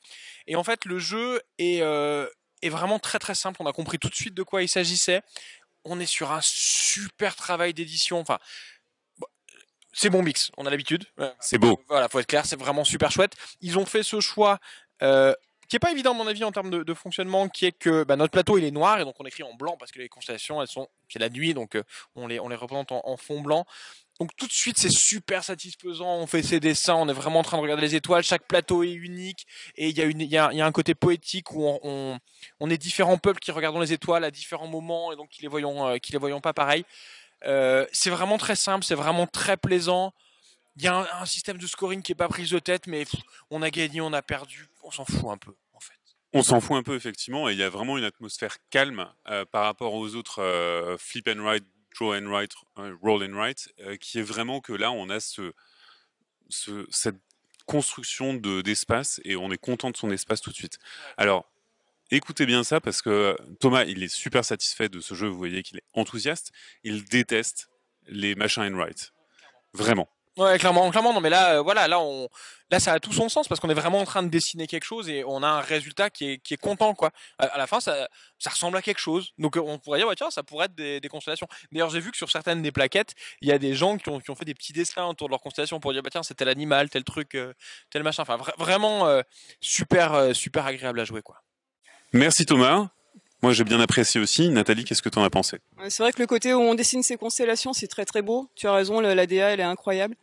Et 0.48 0.56
en 0.56 0.64
fait, 0.64 0.86
le 0.86 1.00
jeu 1.00 1.42
est, 1.58 1.82
euh, 1.82 2.28
est 2.62 2.70
vraiment 2.70 3.00
très 3.00 3.20
très 3.20 3.36
simple. 3.36 3.62
On 3.62 3.66
a 3.66 3.74
compris 3.74 4.00
tout 4.00 4.10
de 4.10 4.16
suite 4.16 4.34
de 4.34 4.44
quoi 4.44 4.64
il 4.64 4.70
s'agissait. 4.70 5.22
On 5.84 6.00
est 6.00 6.06
sur 6.06 6.32
un 6.32 6.40
super 6.42 7.36
travail 7.36 7.74
d'édition. 7.74 8.20
Enfin, 8.20 8.40
c'est 9.96 10.10
bon 10.10 10.22
mix, 10.22 10.52
on 10.58 10.66
a 10.66 10.70
l'habitude. 10.70 11.06
C'est 11.40 11.58
beau. 11.58 11.80
Voilà, 11.88 12.10
faut 12.10 12.20
être 12.20 12.28
clair, 12.28 12.46
c'est 12.46 12.60
vraiment 12.60 12.84
super 12.84 13.12
chouette. 13.12 13.34
Ils 13.62 13.80
ont 13.80 13.86
fait 13.86 14.04
ce 14.04 14.20
choix 14.20 14.60
euh, 15.02 15.34
qui 15.70 15.78
est 15.78 15.80
pas 15.80 15.92
évident 15.92 16.12
à 16.12 16.14
mon 16.14 16.28
avis 16.28 16.44
en 16.44 16.52
termes 16.52 16.84
de, 16.84 16.94
fonctionnement, 16.94 17.48
qui 17.48 17.66
est 17.66 17.72
que 17.72 18.04
bah, 18.04 18.18
notre 18.18 18.32
plateau 18.32 18.58
il 18.58 18.66
est 18.66 18.72
noir 18.72 19.00
et 19.00 19.06
donc 19.06 19.16
on 19.20 19.26
écrit 19.26 19.44
en 19.44 19.54
blanc 19.54 19.78
parce 19.80 19.94
que 19.94 20.00
les 20.00 20.10
constellations 20.10 20.62
elles 20.62 20.68
sont 20.68 20.90
c'est 21.10 21.20
la 21.20 21.30
nuit 21.30 21.54
donc 21.54 21.76
euh, 21.76 21.84
on 22.16 22.28
les 22.28 22.42
on 22.42 22.50
les 22.50 22.56
représente 22.58 22.92
en, 22.92 23.18
fond 23.18 23.40
blanc. 23.40 23.66
Donc 24.20 24.36
tout 24.36 24.48
de 24.48 24.52
suite 24.52 24.78
c'est 24.78 24.92
super 24.92 25.46
satisfaisant, 25.46 26.18
on 26.18 26.28
fait 26.28 26.44
ses 26.44 26.60
dessins, 26.60 26.96
on 26.96 27.08
est 27.08 27.14
vraiment 27.14 27.40
en 27.40 27.44
train 27.44 27.58
de 27.58 27.62
regarder 27.62 27.82
les 27.82 27.96
étoiles, 27.96 28.24
chaque 28.24 28.48
plateau 28.48 28.84
est 28.84 28.92
unique 28.92 29.48
et 29.76 29.88
il 29.88 29.98
y 29.98 30.02
a 30.02 30.06
une 30.06 30.20
il 30.20 30.30
y 30.30 30.38
a, 30.38 30.52
y 30.52 30.62
a, 30.62 30.66
un 30.66 30.72
côté 30.74 30.94
poétique 30.94 31.52
où 31.54 31.66
on, 31.66 32.20
on, 32.60 32.70
est 32.70 32.78
différents 32.78 33.18
peuples 33.18 33.40
qui 33.40 33.52
regardent 33.52 33.80
les 33.80 33.94
étoiles 33.94 34.26
à 34.26 34.32
différents 34.32 34.68
moments 34.68 35.14
et 35.14 35.16
donc 35.16 35.30
qui 35.30 35.42
les 35.42 35.48
voyons 35.48 35.88
euh, 35.88 35.98
qui 35.98 36.12
les 36.12 36.18
voyons 36.18 36.42
pas 36.42 36.54
pareil. 36.54 36.86
Euh, 37.46 37.86
c'est 37.92 38.10
vraiment 38.10 38.38
très 38.38 38.56
simple, 38.56 38.86
c'est 38.86 38.96
vraiment 38.96 39.28
très 39.28 39.58
plaisant. 39.58 40.14
Il 40.78 40.84
y 40.84 40.88
a 40.88 41.22
un, 41.22 41.26
système 41.26 41.58
de 41.58 41.68
scoring 41.68 42.02
qui 42.02 42.12
est 42.12 42.16
pas 42.16 42.28
prise 42.28 42.50
de 42.50 42.60
tête, 42.60 42.88
mais 42.88 43.06
on 43.50 43.62
a 43.62 43.70
gagné, 43.70 44.02
on 44.02 44.12
a 44.14 44.22
perdu, 44.22 44.68
on 44.84 44.92
s'en 44.92 45.06
fout 45.06 45.30
un 45.30 45.38
peu 45.38 45.56
en 45.74 45.80
fait. 45.80 45.94
On 46.34 46.44
s'en 46.44 46.60
fout 46.60 46.76
un 46.76 46.84
peu 46.84 46.96
effectivement, 46.96 47.48
et 47.48 47.54
il 47.54 47.58
y 47.58 47.64
a 47.64 47.70
vraiment 47.70 47.98
une 47.98 48.04
atmosphère 48.04 48.58
calme 48.70 49.08
euh, 49.30 49.46
par 49.46 49.64
rapport 49.64 49.94
aux 49.94 50.16
autres 50.16 50.42
euh, 50.42 50.98
flip 50.98 51.30
and 51.30 51.42
write, 51.42 51.64
draw 51.98 52.14
and 52.14 52.28
write, 52.30 52.54
roll 53.02 53.24
and 53.24 53.38
write, 53.38 53.70
qui 54.02 54.20
est 54.20 54.24
vraiment 54.24 54.60
que 54.60 54.74
là 54.74 54.92
on 54.92 55.10
a 55.10 55.22
ce, 55.22 55.54
ce 56.50 56.86
cette 56.90 57.22
construction 57.66 58.34
de 58.34 58.62
d'espace 58.62 59.22
et 59.24 59.36
on 59.36 59.50
est 59.52 59.58
content 59.58 59.92
de 59.92 59.98
son 59.98 60.12
espace 60.12 60.42
tout 60.42 60.52
de 60.52 60.56
suite. 60.56 60.78
Alors 61.18 61.46
Écoutez 62.12 62.46
bien 62.46 62.64
ça 62.64 62.80
parce 62.80 63.02
que 63.02 63.36
Thomas, 63.60 63.84
il 63.84 64.04
est 64.04 64.14
super 64.14 64.46
satisfait 64.46 64.90
de 64.90 65.00
ce 65.00 65.16
jeu. 65.16 65.28
Vous 65.28 65.38
voyez 65.38 65.64
qu'il 65.64 65.78
est 65.78 65.86
enthousiaste. 65.94 66.52
Il 66.84 67.04
déteste 67.06 67.70
les 68.08 68.36
machins 68.36 68.64
and 68.64 68.78
write. 68.78 69.12
Vraiment. 69.74 70.08
Ouais, 70.38 70.60
clairement, 70.60 70.92
clairement. 70.92 71.14
Non, 71.14 71.22
mais 71.22 71.30
là, 71.30 71.56
euh, 71.56 71.62
voilà, 71.62 71.88
là, 71.88 72.80
ça 72.80 72.92
a 72.92 73.00
tout 73.00 73.14
son 73.14 73.30
sens 73.30 73.48
parce 73.48 73.62
qu'on 73.62 73.70
est 73.70 73.74
vraiment 73.74 74.00
en 74.00 74.04
train 74.04 74.22
de 74.22 74.28
dessiner 74.28 74.68
quelque 74.68 74.84
chose 74.84 75.08
et 75.08 75.24
on 75.26 75.42
a 75.44 75.48
un 75.48 75.62
résultat 75.62 76.10
qui 76.10 76.26
est, 76.26 76.58
content, 76.58 76.94
quoi. 76.94 77.12
À, 77.40 77.58
la 77.58 77.68
fin, 77.68 77.80
ça, 77.80 78.10
ressemble 78.46 78.76
à 78.76 78.82
quelque 78.82 79.00
chose. 79.00 79.32
Donc, 79.38 79.56
on 79.56 79.80
pourrait 79.80 80.00
dire, 80.00 80.12
tiens, 80.18 80.30
ça 80.30 80.44
pourrait 80.44 80.66
être 80.66 80.76
des, 80.76 81.00
constellations. 81.10 81.48
D'ailleurs, 81.72 81.90
j'ai 81.90 82.02
vu 82.02 82.12
que 82.12 82.18
sur 82.18 82.30
certaines 82.30 82.62
des 82.62 82.74
plaquettes, 82.74 83.14
il 83.42 83.48
y 83.48 83.54
a 83.54 83.58
des 83.58 83.76
gens 83.76 83.98
qui 83.98 84.10
ont, 84.10 84.20
fait 84.20 84.46
des 84.46 84.54
petits 84.54 84.74
dessins 84.74 85.06
autour 85.06 85.30
de 85.30 85.32
leur 85.32 85.42
constellation 85.42 85.80
pour 85.80 85.94
dire, 85.94 86.04
bah 86.04 86.10
tiens, 86.12 86.24
c'est 86.24 86.36
tel 86.36 86.50
animal, 86.50 86.90
tel 86.90 87.06
truc, 87.06 87.36
euh, 87.36 87.54
tel 87.90 88.04
machin. 88.04 88.24
Enfin, 88.24 88.38
vraiment 88.58 89.08
euh, 89.08 89.22
super, 89.62 90.36
super 90.36 90.66
agréable 90.66 91.00
à 91.00 91.06
jouer, 91.06 91.22
quoi. 91.22 91.42
Merci 92.16 92.46
Thomas. 92.46 92.88
Moi, 93.42 93.52
j'ai 93.52 93.66
bien 93.66 93.82
apprécié 93.82 94.22
aussi. 94.22 94.48
Nathalie, 94.48 94.86
qu'est-ce 94.86 95.02
que 95.02 95.10
tu 95.10 95.20
en 95.20 95.24
as 95.26 95.30
pensé? 95.30 95.58
C'est 95.90 96.02
vrai 96.02 96.14
que 96.14 96.22
le 96.22 96.28
côté 96.28 96.54
où 96.54 96.62
on 96.62 96.74
dessine 96.74 97.04
ces 97.04 97.18
constellations, 97.18 97.74
c'est 97.74 97.88
très 97.88 98.06
très 98.06 98.22
beau. 98.22 98.50
Tu 98.56 98.68
as 98.68 98.74
raison, 98.74 99.02
la 99.02 99.28
DA, 99.28 99.50
elle 99.50 99.60
est 99.60 99.64
incroyable. 99.64 100.16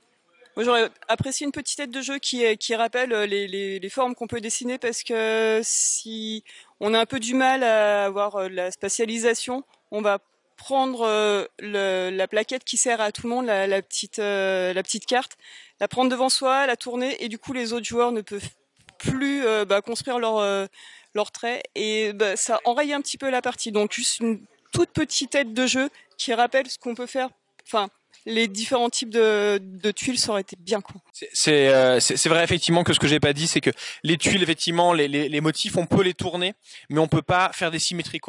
Moi, 0.56 0.64
j'aurais 0.64 0.88
apprécié 1.08 1.44
une 1.44 1.52
petite 1.52 1.76
tête 1.76 1.90
de 1.90 2.00
jeu 2.00 2.18
qui, 2.18 2.74
rappelle 2.74 3.10
les, 3.10 3.46
les, 3.78 3.88
formes 3.90 4.14
qu'on 4.14 4.26
peut 4.26 4.40
dessiner 4.40 4.78
parce 4.78 5.02
que 5.02 5.60
si 5.62 6.44
on 6.80 6.94
a 6.94 7.00
un 7.00 7.04
peu 7.04 7.20
du 7.20 7.34
mal 7.34 7.62
à 7.62 8.06
avoir 8.06 8.36
euh, 8.36 8.48
la 8.48 8.70
spatialisation, 8.70 9.62
on 9.90 10.00
va 10.00 10.18
prendre 10.56 11.02
euh, 11.02 11.46
la 11.60 12.26
plaquette 12.26 12.64
qui 12.64 12.78
sert 12.78 13.02
à 13.02 13.12
tout 13.12 13.24
le 13.24 13.34
monde, 13.34 13.44
la, 13.44 13.82
petite, 13.82 14.18
euh, 14.18 14.72
la 14.72 14.82
petite 14.82 15.04
carte, 15.04 15.36
la 15.78 15.88
prendre 15.88 16.10
devant 16.10 16.30
soi, 16.30 16.66
la 16.66 16.76
tourner 16.76 17.22
et 17.22 17.28
du 17.28 17.38
coup 17.38 17.52
les 17.52 17.74
autres 17.74 17.86
joueurs 17.86 18.12
ne 18.12 18.22
peuvent 18.22 18.48
plus 18.98 19.44
bah, 19.66 19.82
construire 19.82 20.20
leur 20.20 20.68
leurs 21.14 21.32
traits 21.32 21.62
et 21.74 22.12
bah, 22.12 22.36
ça 22.36 22.60
enraye 22.64 22.92
un 22.92 23.00
petit 23.00 23.18
peu 23.18 23.30
la 23.30 23.42
partie. 23.42 23.72
Donc 23.72 23.92
juste 23.92 24.20
une 24.20 24.44
toute 24.72 24.90
petite 24.90 25.30
tête 25.30 25.52
de 25.52 25.66
jeu 25.66 25.90
qui 26.16 26.32
rappelle 26.34 26.68
ce 26.68 26.78
qu'on 26.78 26.94
peut 26.94 27.06
faire. 27.06 27.28
Enfin, 27.66 27.88
les 28.26 28.48
différents 28.48 28.90
types 28.90 29.10
de, 29.10 29.90
tuiles, 29.94 30.18
ça 30.18 30.32
aurait 30.32 30.42
été 30.42 30.56
bien. 30.58 30.80
Euh, 31.48 32.00
c'est 32.00 32.28
vrai 32.28 32.44
effectivement 32.44 32.84
que 32.84 32.92
ce 32.92 33.00
que 33.00 33.08
j'ai 33.08 33.20
pas 33.20 33.32
dit, 33.32 33.46
c'est 33.46 33.60
que 33.60 33.70
les 34.02 34.16
tuiles, 34.16 34.42
effectivement, 34.42 34.92
les, 34.92 35.08
les, 35.08 35.40
motifs, 35.40 35.76
on 35.76 35.86
peut 35.86 36.02
les 36.02 36.14
tourner, 36.14 36.54
mais 36.88 36.98
on 36.98 37.08
peut 37.08 37.22
pas 37.22 37.50
faire 37.52 37.70
des 37.70 37.78
symétries 37.78 38.20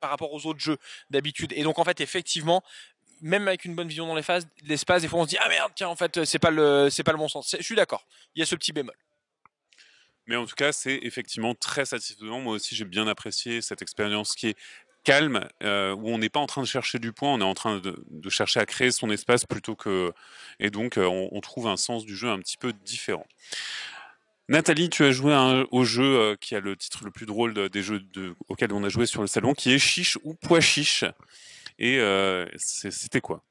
par 0.00 0.10
rapport 0.10 0.32
aux 0.32 0.46
autres 0.46 0.60
jeux 0.60 0.78
d'habitude. 1.10 1.52
Et 1.56 1.62
donc 1.62 1.78
en 1.78 1.84
fait, 1.84 2.00
effectivement, 2.00 2.62
même 3.20 3.48
avec 3.48 3.64
une 3.64 3.74
bonne 3.74 3.88
vision 3.88 4.06
dans 4.06 4.14
les 4.14 4.22
phases, 4.22 4.46
l'espace, 4.64 5.02
des 5.02 5.08
fois 5.08 5.20
on 5.20 5.24
se 5.24 5.30
dit 5.30 5.38
ah 5.40 5.48
merde, 5.48 5.72
tiens 5.74 5.88
en 5.88 5.96
fait 5.96 6.24
c'est 6.24 6.38
pas 6.38 6.50
le 6.50 6.88
c'est 6.90 7.02
pas 7.02 7.12
le 7.12 7.18
bon 7.18 7.28
sens. 7.28 7.54
Je 7.58 7.64
suis 7.64 7.74
d'accord. 7.74 8.06
Il 8.34 8.40
y 8.40 8.42
a 8.42 8.46
ce 8.46 8.54
petit 8.54 8.72
bémol. 8.72 8.94
Mais 10.28 10.36
en 10.36 10.44
tout 10.44 10.54
cas, 10.54 10.72
c'est 10.72 11.00
effectivement 11.02 11.54
très 11.54 11.86
satisfaisant. 11.86 12.40
Moi 12.40 12.54
aussi, 12.54 12.76
j'ai 12.76 12.84
bien 12.84 13.08
apprécié 13.08 13.62
cette 13.62 13.80
expérience 13.82 14.36
qui 14.36 14.48
est 14.48 14.56
calme, 15.02 15.48
euh, 15.62 15.94
où 15.94 16.10
on 16.10 16.18
n'est 16.18 16.28
pas 16.28 16.38
en 16.38 16.46
train 16.46 16.60
de 16.60 16.66
chercher 16.66 16.98
du 16.98 17.14
point, 17.14 17.32
on 17.32 17.40
est 17.40 17.44
en 17.44 17.54
train 17.54 17.78
de, 17.80 18.28
chercher 18.28 18.60
à 18.60 18.66
créer 18.66 18.90
son 18.90 19.10
espace 19.10 19.46
plutôt 19.46 19.74
que... 19.74 20.12
Et 20.60 20.70
donc, 20.70 20.98
euh, 20.98 21.06
on, 21.06 21.40
trouve 21.40 21.66
un 21.66 21.78
sens 21.78 22.04
du 22.04 22.14
jeu 22.14 22.28
un 22.28 22.38
petit 22.40 22.58
peu 22.58 22.74
différent. 22.84 23.26
Nathalie, 24.50 24.90
tu 24.90 25.04
as 25.04 25.12
joué 25.12 25.34
au 25.70 25.84
jeu 25.84 26.04
euh, 26.04 26.36
qui 26.36 26.54
a 26.54 26.60
le 26.60 26.76
titre 26.76 27.04
le 27.04 27.10
plus 27.10 27.24
drôle 27.24 27.70
des 27.70 27.82
jeux 27.82 28.02
auxquels 28.48 28.72
on 28.74 28.84
a 28.84 28.90
joué 28.90 29.06
sur 29.06 29.22
le 29.22 29.28
salon, 29.28 29.54
qui 29.54 29.72
est 29.72 29.78
Chiche 29.78 30.18
ou 30.24 30.34
Pois 30.34 30.60
Chiche. 30.60 31.04
Et 31.78 31.98
c'était 32.58 33.22
quoi? 33.22 33.42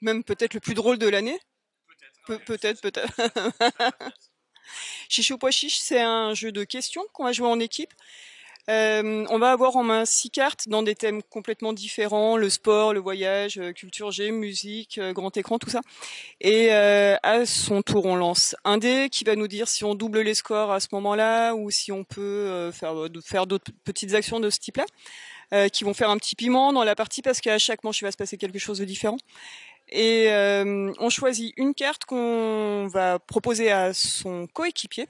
Même 0.00 0.24
peut-être 0.24 0.54
le 0.54 0.60
plus 0.60 0.74
drôle 0.74 0.96
de 0.96 1.08
l'année? 1.08 1.38
Peut-être, 2.26 2.80
peut-être. 2.80 3.12
Chiche 5.08 5.32
chiche, 5.50 5.78
c'est 5.78 6.00
un 6.00 6.34
jeu 6.34 6.52
de 6.52 6.64
questions 6.64 7.02
qu'on 7.12 7.24
va 7.24 7.32
jouer 7.32 7.48
en 7.48 7.60
équipe. 7.60 7.92
Euh, 8.68 9.26
on 9.30 9.38
va 9.38 9.50
avoir 9.50 9.76
en 9.76 9.82
main 9.82 10.04
six 10.04 10.30
cartes 10.30 10.68
dans 10.68 10.82
des 10.82 10.94
thèmes 10.94 11.22
complètement 11.22 11.72
différents 11.72 12.36
le 12.36 12.48
sport, 12.50 12.92
le 12.92 13.00
voyage, 13.00 13.58
euh, 13.58 13.72
culture 13.72 14.12
G, 14.12 14.30
musique, 14.30 14.98
euh, 14.98 15.12
grand 15.12 15.36
écran, 15.36 15.58
tout 15.58 15.70
ça. 15.70 15.80
Et 16.40 16.70
à 16.70 17.46
son 17.46 17.82
tour, 17.82 18.06
on 18.06 18.16
lance 18.16 18.54
un 18.64 18.78
dé 18.78 19.08
qui 19.10 19.24
va 19.24 19.34
nous 19.34 19.48
dire 19.48 19.68
si 19.68 19.84
on 19.84 19.94
double 19.94 20.20
les 20.20 20.34
scores 20.34 20.70
à 20.70 20.80
ce 20.80 20.88
moment-là 20.92 21.54
ou 21.54 21.70
si 21.70 21.90
on 21.90 22.04
peut 22.04 22.70
faire, 22.72 22.94
faire 23.24 23.46
d'autres 23.46 23.72
petites 23.84 24.14
actions 24.14 24.40
de 24.40 24.50
ce 24.50 24.58
type-là, 24.58 25.68
qui 25.68 25.84
vont 25.84 25.94
faire 25.94 26.10
un 26.10 26.16
petit 26.16 26.36
piment 26.36 26.72
dans 26.72 26.84
la 26.84 26.94
partie 26.94 27.22
parce 27.22 27.40
qu'à 27.40 27.58
chaque 27.58 27.84
manche, 27.84 28.00
il 28.00 28.04
va 28.04 28.12
se 28.12 28.16
passer 28.16 28.36
quelque 28.36 28.58
chose 28.58 28.78
de 28.78 28.84
différent. 28.84 29.18
Et 29.90 30.30
euh, 30.30 30.92
on 30.98 31.10
choisit 31.10 31.52
une 31.56 31.74
carte 31.74 32.04
qu'on 32.04 32.86
va 32.88 33.18
proposer 33.18 33.70
à 33.70 33.92
son 33.92 34.46
coéquipier. 34.46 35.08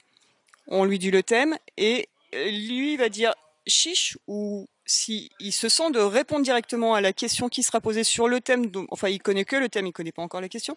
On 0.66 0.84
lui 0.84 0.99
dit 0.99 1.10
le 1.10 1.22
thème 1.22 1.56
et 1.76 2.08
lui 2.32 2.96
va 2.96 3.08
dire 3.08 3.34
chiche 3.66 4.16
ou 4.26 4.66
s'il 4.87 5.28
il 5.38 5.52
se 5.52 5.68
sent 5.68 5.90
de 5.92 6.00
répondre 6.00 6.42
directement 6.42 6.94
à 6.94 7.00
la 7.00 7.12
question 7.12 7.49
qui 7.49 7.62
sera 7.62 7.80
posée 7.80 8.04
sur 8.04 8.28
le 8.28 8.40
thème, 8.40 8.70
enfin 8.90 9.08
il 9.08 9.20
connaît 9.20 9.44
que 9.44 9.56
le 9.56 9.68
thème, 9.68 9.87
il 9.87 9.92
connaît 9.92 10.12
pas 10.12 10.22
encore 10.22 10.40
la 10.40 10.49
question. 10.49 10.76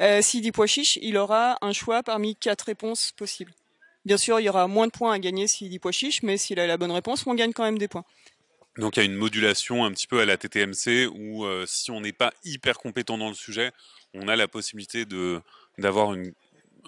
Euh, 0.00 0.22
s'il 0.22 0.42
dit 0.42 0.52
pois 0.52 0.66
chiche, 0.66 0.98
il 1.02 1.16
aura 1.16 1.58
un 1.60 1.72
choix 1.72 2.02
parmi 2.02 2.36
quatre 2.36 2.62
réponses 2.62 3.12
possibles. 3.16 3.52
Bien 4.04 4.18
sûr, 4.18 4.38
il 4.38 4.44
y 4.44 4.48
aura 4.48 4.68
moins 4.68 4.86
de 4.86 4.92
points 4.92 5.12
à 5.12 5.18
gagner 5.18 5.46
s'il 5.48 5.68
dit 5.68 5.78
pois 5.78 5.92
chiche, 5.92 6.22
mais 6.22 6.36
s'il 6.36 6.60
a 6.60 6.66
la 6.66 6.76
bonne 6.76 6.92
réponse, 6.92 7.26
on 7.26 7.34
gagne 7.34 7.52
quand 7.52 7.64
même 7.64 7.78
des 7.78 7.88
points. 7.88 8.04
Donc 8.78 8.96
il 8.96 9.00
y 9.00 9.02
a 9.02 9.06
une 9.06 9.14
modulation 9.14 9.84
un 9.84 9.92
petit 9.92 10.06
peu 10.06 10.20
à 10.20 10.24
la 10.24 10.36
TTMC 10.36 11.08
où 11.12 11.46
si 11.66 11.90
on 11.90 12.00
n'est 12.00 12.12
pas 12.12 12.32
hyper 12.44 12.78
compétent 12.78 13.16
dans 13.18 13.28
le 13.28 13.34
sujet, 13.34 13.72
on 14.14 14.28
a 14.28 14.36
la 14.36 14.48
possibilité 14.48 15.04
de 15.04 15.40
d'avoir 15.78 16.14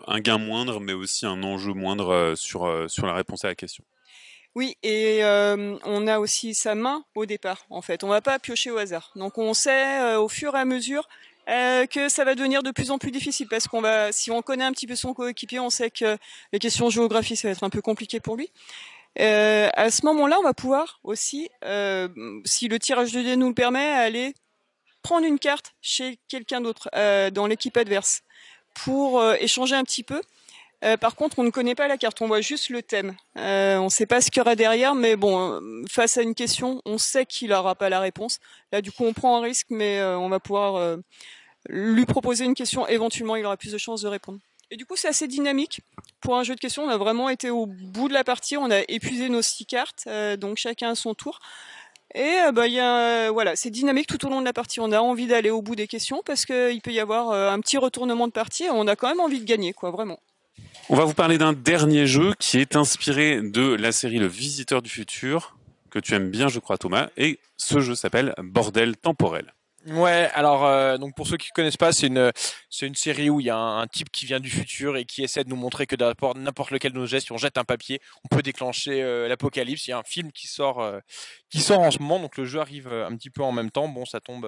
un 0.06 0.20
gain 0.20 0.38
moindre, 0.38 0.80
mais 0.80 0.92
aussi 0.92 1.26
un 1.26 1.42
enjeu 1.42 1.72
moindre 1.72 2.34
sur, 2.36 2.90
sur 2.90 3.06
la 3.06 3.14
réponse 3.14 3.44
à 3.44 3.48
la 3.48 3.54
question. 3.54 3.84
Oui, 4.54 4.76
et 4.82 5.20
on 5.84 6.06
a 6.06 6.18
aussi 6.18 6.54
sa 6.54 6.74
main 6.74 7.04
au 7.14 7.26
départ, 7.26 7.66
en 7.70 7.82
fait. 7.82 8.04
On 8.04 8.08
va 8.08 8.20
pas 8.20 8.38
piocher 8.38 8.70
au 8.70 8.78
hasard. 8.78 9.12
Donc 9.16 9.38
on 9.38 9.54
sait 9.54 10.16
au 10.16 10.28
fur 10.28 10.54
et 10.56 10.58
à 10.58 10.64
mesure 10.64 11.08
que 11.46 12.08
ça 12.08 12.24
va 12.24 12.34
devenir 12.34 12.62
de 12.62 12.70
plus 12.70 12.90
en 12.90 12.98
plus 12.98 13.10
difficile 13.10 13.48
parce 13.48 13.68
qu'on 13.68 13.80
va, 13.80 14.12
si 14.12 14.30
on 14.30 14.42
connaît 14.42 14.64
un 14.64 14.72
petit 14.72 14.86
peu 14.86 14.96
son 14.96 15.14
coéquipier, 15.14 15.60
on 15.60 15.70
sait 15.70 15.90
que 15.90 16.18
les 16.52 16.58
questions 16.58 16.90
géographie 16.90 17.36
ça 17.36 17.48
va 17.48 17.52
être 17.52 17.64
un 17.64 17.70
peu 17.70 17.80
compliqué 17.80 18.20
pour 18.20 18.36
lui. 18.36 18.50
Euh, 19.20 19.68
à 19.74 19.90
ce 19.90 20.04
moment-là, 20.06 20.38
on 20.38 20.42
va 20.42 20.54
pouvoir 20.54 21.00
aussi, 21.02 21.48
euh, 21.64 22.08
si 22.44 22.68
le 22.68 22.78
tirage 22.78 23.12
de 23.12 23.22
dés 23.22 23.36
nous 23.36 23.48
le 23.48 23.54
permet, 23.54 23.84
aller 23.84 24.34
prendre 25.02 25.26
une 25.26 25.38
carte 25.38 25.74
chez 25.80 26.18
quelqu'un 26.28 26.60
d'autre 26.60 26.88
euh, 26.94 27.30
dans 27.30 27.46
l'équipe 27.46 27.76
adverse 27.76 28.22
pour 28.84 29.24
échanger 29.40 29.74
un 29.74 29.82
petit 29.82 30.04
peu. 30.04 30.20
par 31.00 31.16
contre, 31.16 31.40
on 31.40 31.42
ne 31.42 31.50
connaît 31.50 31.74
pas 31.74 31.88
la 31.88 31.96
carte, 31.96 32.22
on 32.22 32.28
voit 32.28 32.40
juste 32.40 32.68
le 32.68 32.80
thème. 32.80 33.16
on 33.34 33.84
ne 33.84 33.88
sait 33.88 34.06
pas 34.06 34.20
ce 34.20 34.30
qu'il 34.30 34.38
y 34.38 34.40
aura 34.42 34.54
derrière, 34.54 34.94
mais 34.94 35.16
bon, 35.16 35.60
face 35.90 36.16
à 36.16 36.22
une 36.22 36.36
question, 36.36 36.80
on 36.84 36.96
sait 36.96 37.26
qu'il 37.26 37.48
n'aura 37.50 37.74
pas 37.74 37.88
la 37.88 37.98
réponse. 37.98 38.38
Là, 38.70 38.80
du 38.80 38.92
coup, 38.92 39.04
on 39.04 39.12
prend 39.12 39.38
un 39.38 39.40
risque, 39.40 39.66
mais 39.70 40.00
on 40.00 40.28
va 40.28 40.38
pouvoir 40.38 40.98
lui 41.68 42.06
proposer 42.06 42.44
une 42.44 42.54
question. 42.54 42.86
Éventuellement, 42.86 43.34
il 43.34 43.44
aura 43.44 43.56
plus 43.56 43.72
de 43.72 43.78
chances 43.78 44.02
de 44.02 44.08
répondre. 44.08 44.38
Et 44.70 44.76
du 44.76 44.84
coup, 44.84 44.96
c'est 44.96 45.08
assez 45.08 45.28
dynamique. 45.28 45.80
Pour 46.20 46.36
un 46.36 46.42
jeu 46.42 46.54
de 46.54 46.60
questions, 46.60 46.84
on 46.84 46.88
a 46.90 46.98
vraiment 46.98 47.28
été 47.30 47.50
au 47.50 47.66
bout 47.66 48.08
de 48.08 48.12
la 48.12 48.24
partie. 48.24 48.56
On 48.56 48.70
a 48.70 48.80
épuisé 48.88 49.28
nos 49.28 49.40
six 49.40 49.64
cartes, 49.64 50.04
euh, 50.06 50.36
donc 50.36 50.58
chacun 50.58 50.90
à 50.90 50.94
son 50.94 51.14
tour. 51.14 51.40
Et 52.14 52.40
euh, 52.46 52.52
bah, 52.52 52.66
y 52.66 52.80
a, 52.80 53.30
voilà, 53.30 53.56
c'est 53.56 53.70
dynamique 53.70 54.06
tout 54.06 54.26
au 54.26 54.30
long 54.30 54.40
de 54.40 54.44
la 54.44 54.52
partie. 54.52 54.80
On 54.80 54.92
a 54.92 55.00
envie 55.00 55.26
d'aller 55.26 55.50
au 55.50 55.62
bout 55.62 55.76
des 55.76 55.86
questions 55.86 56.22
parce 56.24 56.44
qu'il 56.44 56.80
peut 56.82 56.92
y 56.92 57.00
avoir 57.00 57.30
euh, 57.30 57.50
un 57.50 57.60
petit 57.60 57.78
retournement 57.78 58.26
de 58.26 58.32
partie. 58.32 58.64
Et 58.64 58.70
on 58.70 58.86
a 58.86 58.96
quand 58.96 59.08
même 59.08 59.20
envie 59.20 59.40
de 59.40 59.44
gagner, 59.46 59.72
quoi, 59.72 59.90
vraiment. 59.90 60.20
On 60.90 60.96
va 60.96 61.04
vous 61.04 61.14
parler 61.14 61.38
d'un 61.38 61.52
dernier 61.52 62.06
jeu 62.06 62.34
qui 62.38 62.58
est 62.58 62.76
inspiré 62.76 63.40
de 63.40 63.74
la 63.74 63.92
série 63.92 64.18
Le 64.18 64.26
Visiteur 64.26 64.82
du 64.82 64.90
Futur, 64.90 65.56
que 65.90 65.98
tu 65.98 66.14
aimes 66.14 66.30
bien, 66.30 66.48
je 66.48 66.58
crois, 66.58 66.78
Thomas. 66.78 67.08
Et 67.16 67.38
ce 67.56 67.80
jeu 67.80 67.94
s'appelle 67.94 68.34
Bordel 68.38 68.96
temporel. 68.96 69.54
Ouais, 69.86 70.28
alors 70.34 70.66
euh, 70.66 70.98
donc 70.98 71.14
pour 71.14 71.26
ceux 71.26 71.36
qui 71.36 71.50
connaissent 71.50 71.76
pas, 71.76 71.92
c'est 71.92 72.08
une 72.08 72.32
c'est 72.68 72.86
une 72.86 72.96
série 72.96 73.30
où 73.30 73.40
il 73.40 73.46
y 73.46 73.50
a 73.50 73.56
un, 73.56 73.86
type 73.86 74.10
qui 74.10 74.26
vient 74.26 74.40
du 74.40 74.50
futur 74.50 74.96
et 74.96 75.04
qui 75.04 75.22
essaie 75.22 75.44
de 75.44 75.48
nous 75.48 75.56
montrer 75.56 75.86
que 75.86 75.96
n'importe 76.36 76.72
lequel 76.72 76.92
de 76.92 76.98
nos 76.98 77.06
gestes, 77.06 77.26
si 77.26 77.32
on 77.32 77.38
jette 77.38 77.58
un 77.58 77.64
papier, 77.64 78.00
on 78.24 78.28
peut 78.28 78.42
déclencher 78.42 79.02
euh, 79.02 79.28
l'apocalypse. 79.28 79.86
Il 79.86 79.90
y 79.90 79.92
a 79.92 79.98
un 79.98 80.02
film 80.02 80.32
qui 80.32 80.48
sort 80.48 80.80
euh, 80.80 80.98
qui 81.48 81.60
sort 81.60 81.80
en 81.80 81.92
ce 81.92 82.00
moment, 82.00 82.18
donc 82.18 82.36
le 82.36 82.44
jeu 82.44 82.60
arrive 82.60 82.88
un 82.88 83.16
petit 83.16 83.30
peu 83.30 83.42
en 83.42 83.52
même 83.52 83.70
temps. 83.70 83.88
Bon, 83.88 84.04
ça 84.04 84.20
tombe 84.20 84.46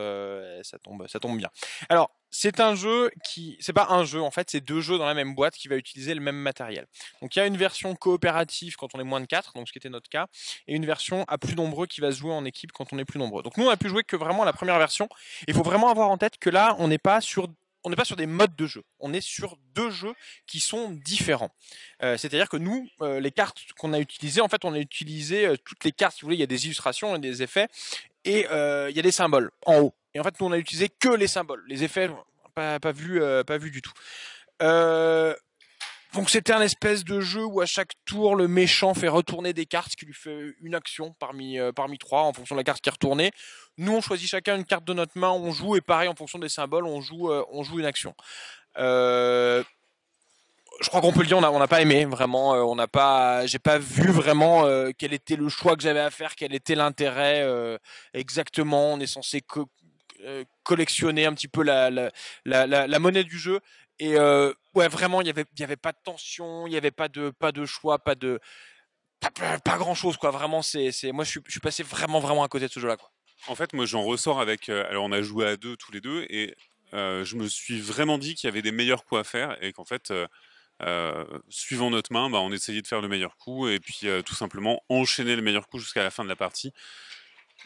ça 0.63 0.79
tombe 0.79 1.07
ça 1.07 1.21
tombe 1.21 1.39
bien. 1.39 1.49
Alors 1.89 2.11
c'est 2.31 2.61
un 2.61 2.75
jeu 2.75 3.11
qui, 3.25 3.57
c'est 3.61 3.73
pas 3.73 3.89
un 3.91 4.05
jeu 4.05 4.21
en 4.21 4.31
fait, 4.31 4.51
c'est 4.51 4.61
deux 4.61 4.81
jeux 4.81 4.99
dans 4.99 5.07
la 5.07 5.15
même 5.15 5.35
boîte 5.35 5.55
qui 5.55 5.69
va 5.69 5.77
utiliser 5.77 6.15
le 6.15 6.21
même 6.21 6.37
matériel. 6.37 6.87
Donc 7.21 7.35
il 7.35 7.39
y 7.39 7.43
a 7.43 7.47
une 7.47 7.57
version 7.57 7.95
coopérative 7.95 8.77
quand 8.77 8.95
on 8.95 9.01
est 9.01 9.05
moins 9.05 9.21
de 9.21 9.27
4, 9.27 9.53
donc 9.55 9.69
ce 9.69 9.73
qui 9.73 9.79
était 9.79 9.89
notre 9.89 10.09
cas, 10.09 10.27
et 10.67 10.75
une 10.75 10.87
version 10.87 11.25
à 11.29 11.39
plus 11.39 11.57
nombreux 11.57 11.87
qui 11.87 12.01
va 12.01 12.13
se 12.13 12.19
jouer 12.19 12.33
en 12.33 12.45
équipe 12.45 12.73
quand 12.73 12.93
on 12.93 12.99
est 12.99 13.05
plus 13.05 13.19
nombreux. 13.19 13.43
Donc 13.43 13.57
nous 13.57 13.67
on 13.67 13.71
a 13.71 13.77
pu 13.77 13.89
jouer 13.89 14.05
que 14.05 14.17
vraiment 14.17 14.45
la 14.45 14.53
première 14.53 14.79
version. 14.79 15.09
Il 15.49 15.55
faut 15.55 15.63
vraiment 15.63 15.91
avoir 15.91 16.11
en 16.11 16.19
tête 16.19 16.39
que 16.39 16.51
là 16.51 16.77
on 16.79 16.89
n'est 16.89 16.99
pas 16.99 17.21
sur 17.21 17.49
on 17.85 17.91
n'est 17.91 17.97
pas 17.97 18.05
sur 18.05 18.17
des 18.17 18.27
modes 18.27 18.55
de 18.57 18.67
jeu, 18.67 18.83
on 18.99 19.13
est 19.13 19.21
sur 19.21 19.57
deux 19.75 19.91
jeux 19.91 20.15
qui 20.47 20.61
sont 20.61 20.91
différents. 20.91 21.51
Euh, 22.03 22.17
c'est-à-dire 22.17 22.49
que 22.49 22.57
nous, 22.57 22.87
euh, 23.01 23.21
les 23.21 23.31
cartes 23.31 23.59
qu'on 23.79 23.93
a 23.93 23.99
utilisées, 23.99 24.41
en 24.41 24.49
fait, 24.49 24.65
on 24.65 24.75
a 24.75 24.79
utilisé 24.79 25.47
euh, 25.47 25.57
toutes 25.65 25.85
les 25.85 25.93
cartes, 25.93 26.17
si 26.17 26.23
vous 26.23 26.27
voulez, 26.27 26.37
il 26.37 26.41
y 26.41 26.45
a 26.45 26.47
des 26.47 26.67
illustrations 26.67 27.17
et 27.17 27.19
des 27.19 27.43
effets, 27.43 27.69
et 28.25 28.41
il 28.41 28.97
y 28.97 28.99
a 28.99 29.03
des 29.03 29.13
symboles 29.13 29.51
en 29.65 29.81
haut. 29.81 29.95
Et 30.15 30.21
en 30.21 30.23
fait, 30.23 30.41
nous, 30.41 30.47
on 30.47 30.53
a 30.53 30.59
utilisé 30.59 30.89
que 30.89 31.09
les 31.09 31.27
symboles. 31.27 31.63
Les 31.69 31.85
effets, 31.85 32.11
pas, 32.51 32.93
vu, 32.93 33.23
euh, 33.23 33.43
du 33.59 33.83
tout. 33.83 33.93
Euh, 34.63 35.35
donc 36.13 36.29
c'était 36.29 36.53
un 36.53 36.61
espèce 36.61 37.05
de 37.05 37.21
jeu 37.21 37.45
où 37.45 37.61
à 37.61 37.67
chaque 37.67 37.93
tour 38.05 38.35
le 38.35 38.49
méchant 38.49 38.95
fait 38.95 39.09
retourner 39.09 39.53
des 39.53 39.65
cartes, 39.65 39.95
qui 39.95 40.07
lui 40.07 40.15
fait 40.15 40.55
une 40.61 40.75
action 40.75 41.15
parmi 41.19 41.59
euh, 41.59 41.73
parmi 41.73 41.99
trois 41.99 42.23
en 42.23 42.33
fonction 42.33 42.57
de 42.57 42.61
la 42.61 42.65
carte 42.65 42.81
qui 42.81 42.89
est 42.89 42.93
retournée. 42.93 43.31
Nous 43.79 43.93
on 43.93 44.01
choisit 44.01 44.29
chacun 44.29 44.57
une 44.57 44.65
carte 44.65 44.85
de 44.85 44.93
notre 44.93 45.17
main, 45.17 45.31
on 45.31 45.53
joue 45.53 45.77
et 45.77 45.81
pareil 45.81 46.09
en 46.09 46.17
fonction 46.17 46.39
des 46.41 46.49
symboles 46.49 46.85
on 46.85 47.01
joue 47.01 47.79
une 47.79 47.85
action. 47.85 48.15
je 48.77 49.63
crois 50.89 51.01
qu'on 51.01 51.13
peut 51.13 51.21
le 51.21 51.27
dire, 51.27 51.39
on 51.39 51.59
n'a 51.59 51.69
pas 51.69 51.81
aimé 51.81 52.05
vraiment, 52.07 52.55
on 52.55 52.75
n'a 52.75 52.89
pas, 52.89 53.47
j'ai 53.47 53.61
pas 53.61 53.79
vu 53.79 54.11
vraiment 54.11 54.65
quel 54.99 55.13
était 55.13 55.37
le 55.37 55.49
choix 55.49 55.77
que 55.77 55.83
j'avais 55.83 56.01
à 56.01 56.11
faire, 56.11 56.35
quel 56.35 56.53
était 56.55 56.75
l'intérêt 56.75 57.47
exactement. 58.15 58.95
On 58.95 59.01
est 59.01 59.07
censé 59.07 59.43
euh, 59.57 59.65
collectionner 60.63 61.27
un 61.27 61.35
petit 61.35 61.49
peu 61.49 61.63
la, 61.63 61.91
la, 61.91 62.11
la, 62.67 62.99
monnaie 62.99 63.25
du 63.25 63.39
jeu. 63.39 63.61
Et 64.01 64.17
euh, 64.17 64.53
ouais, 64.75 64.89
vraiment, 64.89 65.21
il 65.21 65.27
y 65.27 65.31
avait, 65.31 65.45
y 65.59 65.63
avait 65.63 65.77
pas 65.77 65.93
de 65.93 65.99
tension, 66.03 66.67
il 66.67 66.73
y 66.73 66.77
avait 66.77 66.91
pas 66.91 67.09
de, 67.09 67.31
pas 67.39 67.53
de 67.53 67.67
choix, 67.67 67.99
pas 67.99 68.15
de, 68.15 68.41
pas, 69.21 69.77
grand 69.77 69.95
chose 69.95 70.17
quoi. 70.17 70.31
Vraiment, 70.31 70.63
c'est, 70.63 70.91
c'est, 70.91 71.13
moi, 71.13 71.25
je 71.25 71.39
suis, 71.47 71.61
passé 71.61 71.83
vraiment, 71.83 72.19
vraiment 72.19 72.43
à 72.43 72.49
côté 72.49 72.67
de 72.67 72.73
ce 72.73 72.81
jeu-là 72.81 72.97
quoi. 72.97 73.11
En 73.47 73.55
fait, 73.55 73.75
moi, 73.75 73.85
j'en 73.85 74.03
ressors 74.03 74.41
avec. 74.41 74.69
Euh, 74.69 74.89
alors, 74.89 75.05
on 75.05 75.13
a 75.13 75.23
joué 75.23 75.47
à 75.47 75.57
deux 75.57 75.77
tous 75.77 75.93
les 75.93 76.01
deux, 76.01 76.27
et 76.31 76.55
euh, 76.95 77.25
je 77.25 77.37
me 77.37 77.47
suis 77.47 77.81
vraiment 77.81 78.17
dit 78.19 78.35
qu'il 78.35 78.49
y 78.49 78.51
avait 78.51 78.63
des 78.63 78.73
meilleurs 78.73 79.05
coups 79.05 79.21
à 79.21 79.25
faire, 79.25 79.63
et 79.63 79.73
qu'en 79.73 79.85
fait. 79.85 80.13
Euh, 80.83 81.27
suivant 81.51 81.91
notre 81.91 82.11
main, 82.11 82.31
bah, 82.31 82.39
on 82.39 82.51
essayait 82.53 82.81
de 82.81 82.87
faire 82.87 83.03
le 83.03 83.09
meilleur 83.09 83.37
coup 83.37 83.69
et 83.69 83.79
puis 83.79 84.07
tout 84.25 84.35
simplement 84.35 84.83
enchaîner 84.89 85.37
le 85.37 85.43
meilleur 85.43 85.69
coup 85.69 85.79
jusqu'à 85.79 86.03
la 86.03 86.11
fin 86.11 86.25
de 86.25 86.29
la 86.31 86.37
partie. 86.37 86.73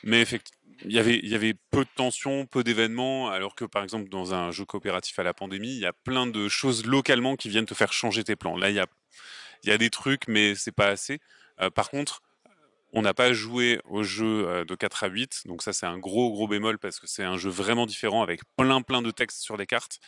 Mais 0.05 0.21
effectivement, 0.21 0.65
il 0.85 0.93
y 0.93 0.99
avait, 1.35 1.55
peu 1.71 1.85
de 1.85 1.91
tensions, 1.95 2.47
peu 2.47 2.63
d'événements, 2.63 3.31
alors 3.31 3.55
que 3.55 3.65
par 3.65 3.83
exemple 3.83 4.09
dans 4.09 4.35
un 4.35 4.51
jeu 4.51 4.65
coopératif 4.65 5.19
à 5.19 5.23
la 5.23 5.33
pandémie, 5.33 5.71
il 5.71 5.81
y 5.81 5.87
a 5.87 5.93
plein 5.93 6.27
de 6.27 6.49
choses 6.49 6.85
localement 6.85 7.37
qui 7.37 7.49
viennent 7.49 7.67
te 7.67 7.75
faire 7.75 7.93
changer 7.93 8.25
tes 8.25 8.37
plans. 8.37 8.57
Là, 8.57 8.71
il 8.71 8.77
y 8.77 8.81
a, 8.81 8.87
il 9.63 9.71
y 9.71 9.73
a 9.73 9.79
des 9.79 9.91
trucs, 9.91 10.29
mais 10.29 10.55
c'est 10.55 10.73
pas 10.73 10.89
assez. 10.89 11.21
Euh, 11.61 11.71
par 11.71 11.91
contre, 11.91 12.23
on 12.93 13.03
n'a 13.03 13.15
pas 13.15 13.33
joué 13.33 13.81
au 13.87 14.03
jeu 14.03 14.47
euh, 14.47 14.65
de 14.65 14.75
4 14.75 15.05
à 15.05 15.09
8, 15.09 15.43
donc 15.47 15.63
ça 15.63 15.73
c'est 15.73 15.87
un 15.87 15.99
gros 15.99 16.31
gros 16.31 16.47
bémol 16.47 16.79
parce 16.79 17.01
que 17.01 17.07
c'est 17.07 17.25
un 17.25 17.37
jeu 17.37 17.51
vraiment 17.51 17.87
différent 17.87 18.23
avec 18.23 18.43
plein 18.57 18.83
plein 18.83 19.03
de 19.03 19.11
textes 19.11 19.41
sur 19.41 19.57
les 19.57 19.67
cartes 19.67 19.99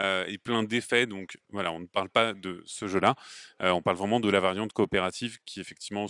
euh, 0.00 0.24
et 0.26 0.36
plein 0.36 0.62
d'effets. 0.62 1.06
Donc 1.06 1.38
voilà, 1.50 1.72
on 1.72 1.80
ne 1.80 1.86
parle 1.86 2.10
pas 2.10 2.32
de 2.34 2.62
ce 2.66 2.86
jeu-là, 2.88 3.14
on 3.60 3.82
parle 3.82 3.96
vraiment 3.96 4.20
de 4.20 4.28
la 4.30 4.40
variante 4.40 4.72
coopérative 4.72 5.38
qui 5.46 5.60
effectivement 5.60 6.06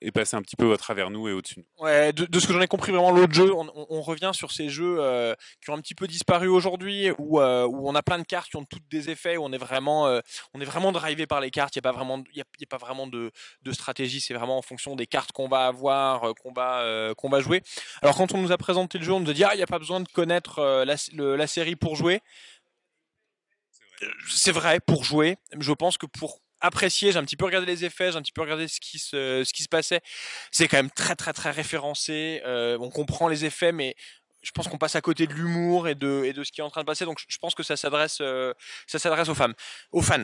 est 0.00 0.12
passé 0.12 0.36
un 0.36 0.42
petit 0.42 0.56
peu 0.56 0.72
à 0.72 0.76
travers 0.76 1.10
nous 1.10 1.28
et 1.28 1.32
au-dessus. 1.32 1.64
Ouais, 1.78 2.12
de, 2.12 2.38
ce 2.38 2.46
que 2.46 2.52
j'en 2.52 2.60
ai 2.60 2.66
compris 2.66 2.92
vraiment 2.92 3.10
l'autre 3.10 3.32
jeu, 3.32 3.52
on, 3.52 4.02
revient 4.02 4.30
sur 4.34 4.52
ces 4.52 4.68
jeux 4.68 4.98
euh, 5.00 5.34
qui 5.62 5.70
ont 5.70 5.74
un 5.74 5.80
petit 5.80 5.94
peu 5.94 6.06
disparu 6.06 6.48
aujourd'hui, 6.48 7.10
où, 7.18 7.40
euh, 7.40 7.64
où 7.64 7.88
on 7.88 7.94
a 7.94 8.02
plein 8.02 8.18
de 8.18 8.24
cartes 8.24 8.50
qui 8.50 8.56
ont 8.56 8.64
toutes 8.64 8.86
des 8.90 9.10
effets, 9.10 9.36
où 9.36 9.44
on 9.44 9.52
est 9.52 9.58
vraiment, 9.58 10.06
euh, 10.06 10.20
on 10.54 10.60
est 10.60 10.66
vraiment 10.66 10.92
drivé 10.92 11.26
par 11.26 11.40
les 11.40 11.50
cartes. 11.50 11.74
Il 11.76 11.78
n'y 11.78 11.86
a 11.86 11.90
pas 11.90 11.96
vraiment, 11.96 12.22
il 12.32 12.38
y 12.38 12.40
a, 12.40 12.66
pas 12.68 12.76
vraiment 12.76 13.06
de, 13.06 13.32
de 13.62 13.72
stratégie. 13.72 14.20
C'est 14.20 14.34
vraiment 14.34 14.58
en 14.58 14.62
fonction 14.62 14.96
des 14.96 15.06
cartes 15.06 15.32
qu'on 15.32 15.48
va 15.48 15.66
avoir, 15.66 16.34
qu'on 16.42 16.52
va, 16.52 17.14
qu'on 17.16 17.28
va 17.28 17.40
jouer. 17.40 17.62
Alors 18.02 18.16
quand 18.16 18.32
on 18.34 18.38
nous 18.38 18.52
a 18.52 18.58
présenté 18.58 18.98
le 18.98 19.04
jeu, 19.04 19.12
on 19.12 19.20
nous 19.20 19.30
a 19.30 19.34
dit 19.34 19.44
ah 19.44 19.54
il 19.54 19.56
n'y 19.56 19.62
a 19.62 19.66
pas 19.66 19.78
besoin 19.78 20.00
de 20.00 20.08
connaître 20.08 20.60
la, 20.84 20.96
la 21.36 21.46
série 21.46 21.76
pour 21.76 21.96
jouer. 21.96 22.20
C'est 24.28 24.52
vrai 24.52 24.80
pour 24.80 25.04
jouer. 25.04 25.36
Je 25.58 25.72
pense 25.72 25.96
que 25.96 26.06
pour 26.06 26.40
apprécié, 26.60 27.12
j'ai 27.12 27.18
un 27.18 27.24
petit 27.24 27.36
peu 27.36 27.44
regardé 27.44 27.66
les 27.66 27.84
effets, 27.84 28.12
j'ai 28.12 28.18
un 28.18 28.22
petit 28.22 28.32
peu 28.32 28.42
regardé 28.42 28.68
ce 28.68 28.80
qui 28.80 28.98
se, 28.98 29.44
ce 29.44 29.52
qui 29.52 29.62
se 29.62 29.68
passait. 29.68 30.00
C'est 30.50 30.68
quand 30.68 30.78
même 30.78 30.90
très 30.90 31.16
très 31.16 31.32
très 31.32 31.50
référencé. 31.50 32.42
Euh, 32.46 32.78
on 32.80 32.90
comprend 32.90 33.28
les 33.28 33.44
effets, 33.44 33.72
mais 33.72 33.96
je 34.46 34.52
pense 34.52 34.68
qu'on 34.68 34.78
passe 34.78 34.94
à 34.94 35.00
côté 35.00 35.26
de 35.26 35.32
l'humour 35.32 35.88
et 35.88 35.96
de, 35.96 36.22
et 36.24 36.32
de 36.32 36.44
ce 36.44 36.52
qui 36.52 36.60
est 36.60 36.64
en 36.64 36.70
train 36.70 36.82
de 36.82 36.86
passer. 36.86 37.04
Donc 37.04 37.18
je 37.26 37.38
pense 37.38 37.56
que 37.56 37.64
ça 37.64 37.76
s'adresse, 37.76 38.18
euh, 38.20 38.54
ça 38.86 39.00
s'adresse 39.00 39.28
aux 39.28 39.34
femmes, 39.34 39.54
aux 39.90 40.02
fans. 40.02 40.22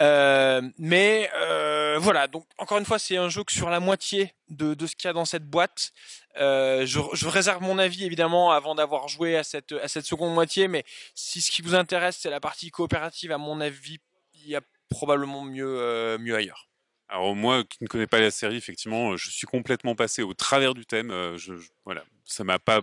Euh, 0.00 0.62
mais 0.78 1.28
euh, 1.34 1.98
voilà. 1.98 2.28
Donc 2.28 2.46
encore 2.58 2.78
une 2.78 2.84
fois, 2.84 3.00
c'est 3.00 3.16
un 3.16 3.28
jeu 3.28 3.42
que 3.42 3.52
sur 3.52 3.70
la 3.70 3.80
moitié 3.80 4.32
de, 4.48 4.74
de 4.74 4.86
ce 4.86 4.94
qu'il 4.94 5.08
y 5.08 5.10
a 5.10 5.12
dans 5.12 5.24
cette 5.24 5.44
boîte. 5.44 5.90
Euh, 6.38 6.86
je, 6.86 7.00
je, 7.14 7.26
réserve 7.26 7.62
mon 7.62 7.78
avis 7.78 8.04
évidemment 8.04 8.52
avant 8.52 8.76
d'avoir 8.76 9.08
joué 9.08 9.36
à 9.36 9.42
cette, 9.42 9.72
à 9.72 9.88
cette 9.88 10.06
seconde 10.06 10.34
moitié. 10.34 10.68
Mais 10.68 10.84
si 11.16 11.40
ce 11.40 11.50
qui 11.50 11.60
vous 11.60 11.74
intéresse, 11.74 12.18
c'est 12.20 12.30
la 12.30 12.40
partie 12.40 12.70
coopérative, 12.70 13.32
à 13.32 13.38
mon 13.38 13.60
avis, 13.60 13.98
il 14.34 14.48
y 14.48 14.54
a 14.54 14.60
probablement 14.94 15.42
mieux, 15.44 16.16
mieux 16.18 16.34
ailleurs. 16.34 16.68
Alors 17.08 17.36
moi 17.36 17.64
qui 17.64 17.82
ne 17.82 17.88
connais 17.88 18.06
pas 18.06 18.20
la 18.20 18.30
série, 18.30 18.56
effectivement, 18.56 19.16
je 19.16 19.30
suis 19.30 19.46
complètement 19.46 19.94
passé 19.94 20.22
au 20.22 20.34
travers 20.34 20.74
du 20.74 20.86
thème. 20.86 21.10
Euh, 21.10 21.36
je, 21.36 21.54
voilà, 21.84 22.04
ça 22.24 22.44
m'a 22.44 22.58
pas 22.58 22.80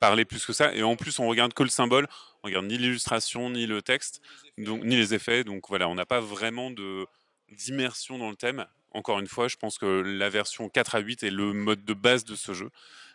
parlé 0.00 0.24
plus 0.24 0.44
que 0.44 0.52
ça. 0.52 0.74
Et 0.74 0.82
en 0.82 0.96
plus, 0.96 1.18
on 1.18 1.28
regarde 1.28 1.52
que 1.52 1.62
le 1.62 1.68
symbole, 1.68 2.08
on 2.42 2.48
regarde 2.48 2.66
ni 2.66 2.78
l'illustration, 2.78 3.50
ni 3.50 3.66
le 3.66 3.82
texte, 3.82 4.20
ni 4.58 4.96
les 4.96 5.14
effets. 5.14 5.44
Donc 5.44 5.68
voilà, 5.68 5.88
on 5.88 5.94
n'a 5.94 6.06
pas 6.06 6.20
vraiment 6.20 6.70
d'immersion 7.50 8.18
dans 8.18 8.30
le 8.30 8.36
thème. 8.36 8.66
Encore 8.90 9.20
une 9.20 9.28
fois, 9.28 9.48
je 9.48 9.56
pense 9.56 9.78
que 9.78 9.86
la 9.86 10.28
version 10.28 10.68
4 10.68 10.96
à 10.96 10.98
8 10.98 11.22
est 11.22 11.30
le 11.30 11.52
mode 11.52 11.84
de 11.84 11.94
base 11.94 12.24
de 12.24 12.34
ce 12.34 12.54
jeu. 12.54 12.70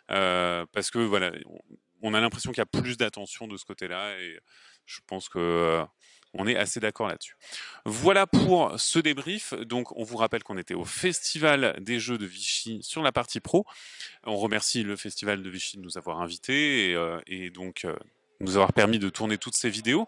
Parce 0.06 0.90
que 0.90 0.98
voilà, 0.98 1.32
on 2.00 2.14
a 2.14 2.20
l'impression 2.20 2.52
qu'il 2.52 2.60
y 2.60 2.62
a 2.62 2.80
plus 2.80 2.96
d'attention 2.96 3.48
de 3.48 3.56
ce 3.56 3.64
côté-là. 3.64 4.18
Et 4.20 4.40
je 4.86 5.00
pense 5.06 5.28
que 5.28 5.84
On 6.34 6.46
est 6.46 6.56
assez 6.56 6.80
d'accord 6.80 7.08
là-dessus. 7.08 7.36
Voilà 7.84 8.26
pour 8.26 8.78
ce 8.78 8.98
débrief. 8.98 9.54
Donc, 9.54 9.96
on 9.96 10.04
vous 10.04 10.16
rappelle 10.16 10.42
qu'on 10.42 10.58
était 10.58 10.74
au 10.74 10.84
Festival 10.84 11.76
des 11.80 11.98
Jeux 11.98 12.18
de 12.18 12.26
Vichy 12.26 12.80
sur 12.82 13.02
la 13.02 13.12
partie 13.12 13.40
pro. 13.40 13.64
On 14.24 14.36
remercie 14.36 14.82
le 14.82 14.96
Festival 14.96 15.42
de 15.42 15.50
Vichy 15.50 15.78
de 15.78 15.82
nous 15.82 15.96
avoir 15.96 16.20
invités 16.20 16.90
et, 16.90 16.94
euh, 16.94 17.20
donc 17.50 17.84
euh, 17.84 17.96
nous 18.40 18.56
avoir 18.56 18.72
permis 18.72 18.98
de 18.98 19.08
tourner 19.08 19.38
toutes 19.38 19.56
ces 19.56 19.70
vidéos. 19.70 20.06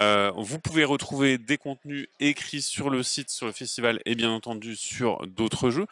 Euh, 0.00 0.32
vous 0.36 0.58
pouvez 0.58 0.84
retrouver 0.84 1.38
des 1.38 1.56
contenus 1.56 2.08
écrits 2.18 2.62
sur 2.62 2.90
le 2.90 3.02
site, 3.02 3.30
sur 3.30 3.46
le 3.46 3.52
festival 3.52 4.00
et 4.04 4.14
bien 4.14 4.30
entendu 4.30 4.76
sur 4.76 5.26
d'autres 5.26 5.70
jeux 5.70 5.86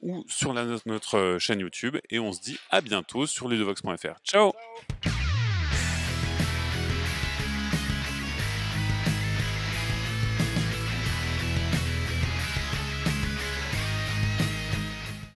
ou 0.00 0.24
sur 0.28 0.54
notre 0.86 1.38
chaîne 1.38 1.60
YouTube. 1.60 1.96
Et 2.10 2.18
on 2.18 2.32
se 2.32 2.40
dit 2.40 2.58
à 2.70 2.80
bientôt 2.80 3.26
sur 3.26 3.48
ludovox.fr. 3.48 4.20
Ciao 4.24 4.52